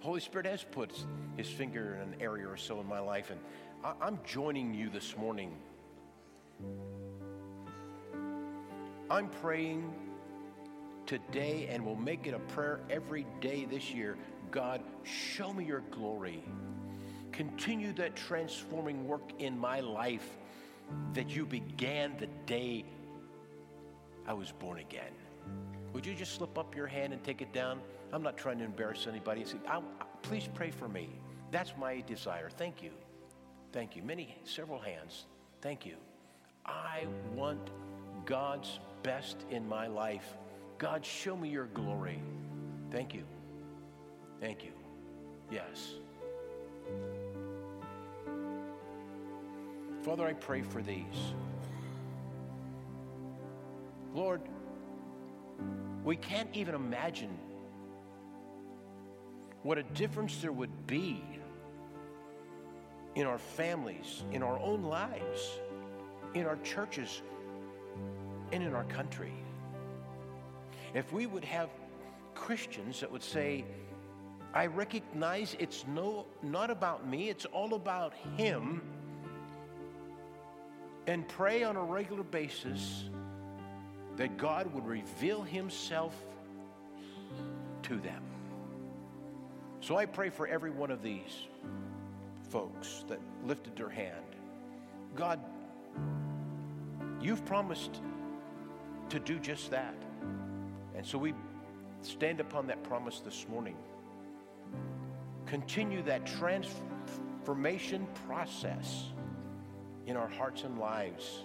Holy 0.00 0.20
Spirit 0.20 0.46
has 0.46 0.64
put 0.64 0.92
his 1.36 1.48
finger 1.48 1.94
in 2.02 2.12
an 2.12 2.20
area 2.20 2.46
or 2.46 2.56
so 2.56 2.80
in 2.80 2.86
my 2.86 2.98
life, 2.98 3.30
and 3.30 3.40
I'm 4.00 4.18
joining 4.26 4.74
you 4.74 4.90
this 4.90 5.16
morning. 5.16 5.56
I'm 9.10 9.28
praying 9.28 9.92
today 11.06 11.68
and 11.70 11.84
will 11.84 11.96
make 11.96 12.26
it 12.26 12.34
a 12.34 12.38
prayer 12.38 12.80
every 12.90 13.26
day 13.40 13.64
this 13.64 13.90
year. 13.90 14.16
God, 14.50 14.82
show 15.02 15.52
me 15.52 15.64
your 15.64 15.82
glory. 15.90 16.42
Continue 17.32 17.92
that 17.94 18.16
transforming 18.16 19.06
work 19.06 19.30
in 19.38 19.58
my 19.58 19.80
life 19.80 20.28
that 21.12 21.28
you 21.34 21.44
began 21.46 22.16
the 22.18 22.28
day 22.46 22.84
I 24.26 24.32
was 24.32 24.52
born 24.52 24.78
again. 24.78 25.12
Would 25.92 26.06
you 26.06 26.14
just 26.14 26.34
slip 26.34 26.58
up 26.58 26.74
your 26.74 26.86
hand 26.86 27.12
and 27.12 27.22
take 27.22 27.42
it 27.42 27.52
down? 27.52 27.80
I'm 28.12 28.22
not 28.22 28.36
trying 28.36 28.58
to 28.58 28.64
embarrass 28.64 29.06
anybody. 29.06 29.44
Say, 29.44 29.58
please 30.22 30.48
pray 30.54 30.70
for 30.70 30.88
me. 30.88 31.10
That's 31.50 31.74
my 31.78 32.00
desire. 32.00 32.48
Thank 32.48 32.82
you. 32.82 32.90
Thank 33.72 33.96
you. 33.96 34.02
Many, 34.02 34.36
several 34.44 34.80
hands. 34.80 35.26
Thank 35.60 35.84
you. 35.84 35.96
I 36.66 37.06
want 37.34 37.70
God's 38.24 38.78
best 39.02 39.44
in 39.50 39.68
my 39.68 39.86
life. 39.86 40.36
God, 40.78 41.04
show 41.04 41.36
me 41.36 41.48
your 41.48 41.66
glory. 41.66 42.20
Thank 42.90 43.14
you. 43.14 43.24
Thank 44.40 44.64
you. 44.64 44.72
Yes. 45.50 45.94
Father, 50.02 50.26
I 50.26 50.32
pray 50.34 50.62
for 50.62 50.82
these. 50.82 51.34
Lord, 54.14 54.42
we 56.04 56.16
can't 56.16 56.50
even 56.52 56.74
imagine 56.74 57.36
what 59.62 59.78
a 59.78 59.82
difference 59.82 60.36
there 60.42 60.52
would 60.52 60.86
be 60.86 61.24
in 63.14 63.26
our 63.26 63.38
families, 63.38 64.24
in 64.30 64.42
our 64.42 64.58
own 64.58 64.82
lives, 64.82 65.58
in 66.34 66.46
our 66.46 66.56
churches, 66.56 67.22
and 68.52 68.62
in 68.62 68.74
our 68.74 68.84
country. 68.84 69.32
If 70.94 71.12
we 71.12 71.26
would 71.26 71.44
have 71.44 71.70
Christians 72.34 73.00
that 73.00 73.10
would 73.10 73.22
say, 73.22 73.64
I 74.52 74.66
recognize 74.66 75.56
it's 75.58 75.84
no, 75.88 76.26
not 76.42 76.70
about 76.70 77.08
me, 77.08 77.28
it's 77.28 77.44
all 77.46 77.74
about 77.74 78.14
Him, 78.36 78.82
and 81.06 81.26
pray 81.26 81.64
on 81.64 81.76
a 81.76 81.82
regular 81.82 82.22
basis 82.22 83.04
that 84.16 84.36
God 84.36 84.72
would 84.72 84.86
reveal 84.86 85.42
Himself 85.42 86.14
to 87.82 87.96
them. 87.96 88.22
So 89.80 89.96
I 89.96 90.06
pray 90.06 90.30
for 90.30 90.46
every 90.46 90.70
one 90.70 90.90
of 90.90 91.02
these 91.02 91.46
folks 92.48 93.04
that 93.08 93.18
lifted 93.44 93.76
their 93.76 93.90
hand. 93.90 94.24
God, 95.14 95.40
you've 97.24 97.44
promised 97.44 98.00
to 99.08 99.18
do 99.18 99.38
just 99.38 99.70
that. 99.70 99.94
And 100.94 101.04
so 101.04 101.18
we 101.18 101.34
stand 102.02 102.40
upon 102.40 102.66
that 102.66 102.82
promise 102.84 103.20
this 103.20 103.46
morning. 103.48 103.76
Continue 105.46 106.02
that 106.02 106.26
transformation 106.26 108.06
process 108.26 109.04
in 110.06 110.16
our 110.16 110.28
hearts 110.28 110.64
and 110.64 110.78
lives 110.78 111.44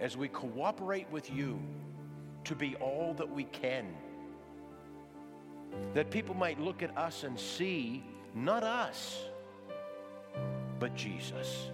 as 0.00 0.16
we 0.16 0.28
cooperate 0.28 1.10
with 1.10 1.32
you 1.32 1.58
to 2.44 2.54
be 2.54 2.76
all 2.76 3.14
that 3.14 3.28
we 3.28 3.44
can. 3.44 3.86
That 5.94 6.10
people 6.10 6.34
might 6.34 6.60
look 6.60 6.82
at 6.82 6.96
us 6.96 7.24
and 7.24 7.38
see 7.38 8.04
not 8.34 8.62
us, 8.62 9.18
but 10.78 10.94
Jesus. 10.94 11.70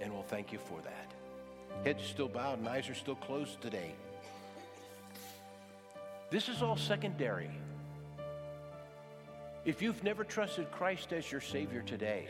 And 0.00 0.12
we'll 0.12 0.22
thank 0.22 0.52
you 0.52 0.58
for 0.58 0.80
that. 0.82 1.01
Heads 1.84 2.04
still 2.04 2.28
bowed 2.28 2.58
and 2.58 2.68
eyes 2.68 2.88
are 2.88 2.94
still 2.94 3.16
closed 3.16 3.60
today. 3.60 3.92
This 6.30 6.48
is 6.48 6.62
all 6.62 6.76
secondary. 6.76 7.50
If 9.64 9.82
you've 9.82 10.02
never 10.02 10.24
trusted 10.24 10.70
Christ 10.72 11.12
as 11.12 11.30
your 11.30 11.40
Savior 11.40 11.82
today, 11.82 12.28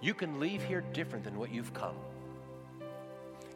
you 0.00 0.14
can 0.14 0.40
leave 0.40 0.62
here 0.62 0.80
different 0.92 1.24
than 1.24 1.38
what 1.38 1.52
you've 1.52 1.74
come. 1.74 1.96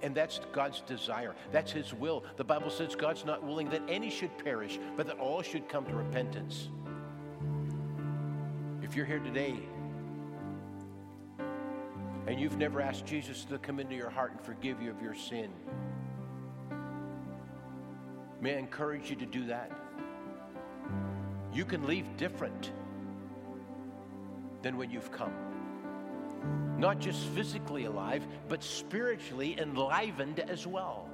And 0.03 0.15
that's 0.15 0.41
God's 0.53 0.83
desire. 0.83 1.35
That's 1.51 1.73
His 1.73 1.95
will. 1.95 2.25
The 2.37 2.45
Bible 2.45 2.71
says 2.71 2.95
God's 2.95 3.25
not 3.25 3.43
willing 3.43 3.71
that 3.71 3.83
any 3.89 4.11
should 4.11 4.37
perish, 4.45 4.79
but 4.97 5.07
that 5.07 5.19
all 5.19 5.41
should 5.41 5.69
come 5.69 5.87
to 5.87 5.95
repentance. 5.95 6.69
If 8.83 8.95
you're 8.95 9.07
here 9.07 9.21
today 9.21 9.57
and 12.27 12.41
you've 12.41 12.59
never 12.59 12.81
asked 12.81 13.07
Jesus 13.07 13.45
to 13.47 13.59
come 13.59 13.81
into 13.81 13.95
your 13.95 14.11
heart 14.11 14.33
and 14.33 14.41
forgive 14.41 14.81
you 14.81 14.91
of 14.91 15.01
your 15.03 15.15
sin, 15.15 15.51
may 18.41 18.55
I 18.55 18.59
encourage 18.59 19.11
you 19.11 19.17
to 19.17 19.27
do 19.27 19.47
that? 19.47 19.71
You 21.53 21.65
can 21.65 21.87
leave 21.87 22.17
different 22.17 22.73
than 24.63 24.77
when 24.77 24.91
you've 24.91 25.13
come 25.13 25.33
not 26.79 26.99
just 26.99 27.27
physically 27.29 27.85
alive, 27.85 28.27
but 28.49 28.63
spiritually 28.63 29.59
enlivened 29.59 30.41
as 30.41 30.67
well. 30.67 31.09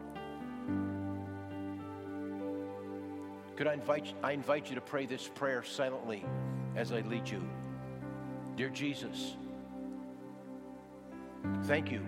Could 3.57 3.67
I 3.67 3.75
invite, 3.75 4.15
I 4.23 4.33
invite 4.33 4.69
you 4.71 4.75
to 4.75 4.81
pray 4.81 5.07
this 5.07 5.29
prayer 5.29 5.63
silently 5.63 6.25
as 6.77 6.93
I 6.93 7.03
lead 7.03 7.29
you? 7.29 7.49
Dear 8.57 8.71
Jesus, 8.71 9.37
thank 11.65 11.91
you 11.91 12.05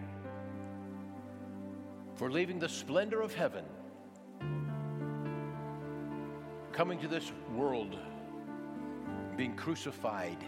for 2.15 2.31
leaving 2.31 2.59
the 2.59 2.69
splendor 2.69 3.21
of 3.21 3.35
heaven, 3.35 3.65
coming 6.73 6.99
to 7.01 7.09
this 7.09 7.33
world, 7.55 7.97
being 9.37 9.57
crucified 9.57 10.39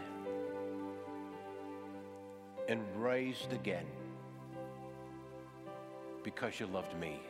and 2.68 2.81
raised 2.97 3.53
again 3.53 3.87
because 6.23 6.59
you 6.59 6.66
loved 6.66 6.99
me. 6.99 7.20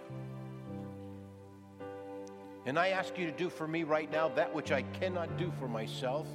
And 2.67 2.79
I 2.79 2.88
ask 2.88 3.19
you 3.19 3.27
to 3.27 3.33
do 3.33 3.51
for 3.51 3.69
me 3.69 3.83
right 3.83 4.11
now 4.11 4.29
that 4.29 4.55
which 4.55 4.73
I 4.73 4.83
cannot 4.83 5.37
do 5.37 5.53
for 5.59 5.69
myself. 5.69 6.27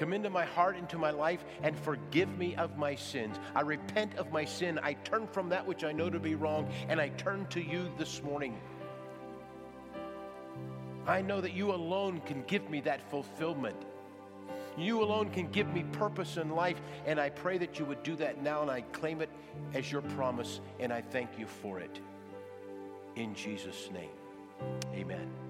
Come 0.00 0.14
into 0.14 0.30
my 0.30 0.46
heart, 0.46 0.78
into 0.78 0.96
my 0.96 1.10
life, 1.10 1.44
and 1.62 1.78
forgive 1.78 2.30
me 2.38 2.54
of 2.56 2.78
my 2.78 2.94
sins. 2.94 3.36
I 3.54 3.60
repent 3.60 4.14
of 4.14 4.32
my 4.32 4.46
sin. 4.46 4.80
I 4.82 4.94
turn 4.94 5.26
from 5.26 5.50
that 5.50 5.66
which 5.66 5.84
I 5.84 5.92
know 5.92 6.08
to 6.08 6.18
be 6.18 6.34
wrong, 6.36 6.70
and 6.88 6.98
I 6.98 7.10
turn 7.10 7.46
to 7.50 7.60
you 7.60 7.92
this 7.98 8.22
morning. 8.22 8.58
I 11.06 11.20
know 11.20 11.42
that 11.42 11.52
you 11.52 11.72
alone 11.72 12.22
can 12.24 12.44
give 12.46 12.70
me 12.70 12.80
that 12.80 13.10
fulfillment. 13.10 13.76
You 14.78 15.02
alone 15.02 15.28
can 15.28 15.50
give 15.50 15.68
me 15.68 15.84
purpose 15.92 16.38
in 16.38 16.48
life, 16.48 16.80
and 17.04 17.20
I 17.20 17.28
pray 17.28 17.58
that 17.58 17.78
you 17.78 17.84
would 17.84 18.02
do 18.02 18.16
that 18.16 18.42
now, 18.42 18.62
and 18.62 18.70
I 18.70 18.80
claim 18.80 19.20
it 19.20 19.28
as 19.74 19.92
your 19.92 20.00
promise, 20.00 20.62
and 20.78 20.94
I 20.94 21.02
thank 21.02 21.38
you 21.38 21.46
for 21.46 21.78
it. 21.78 22.00
In 23.16 23.34
Jesus' 23.34 23.90
name, 23.92 24.16
amen. 24.94 25.49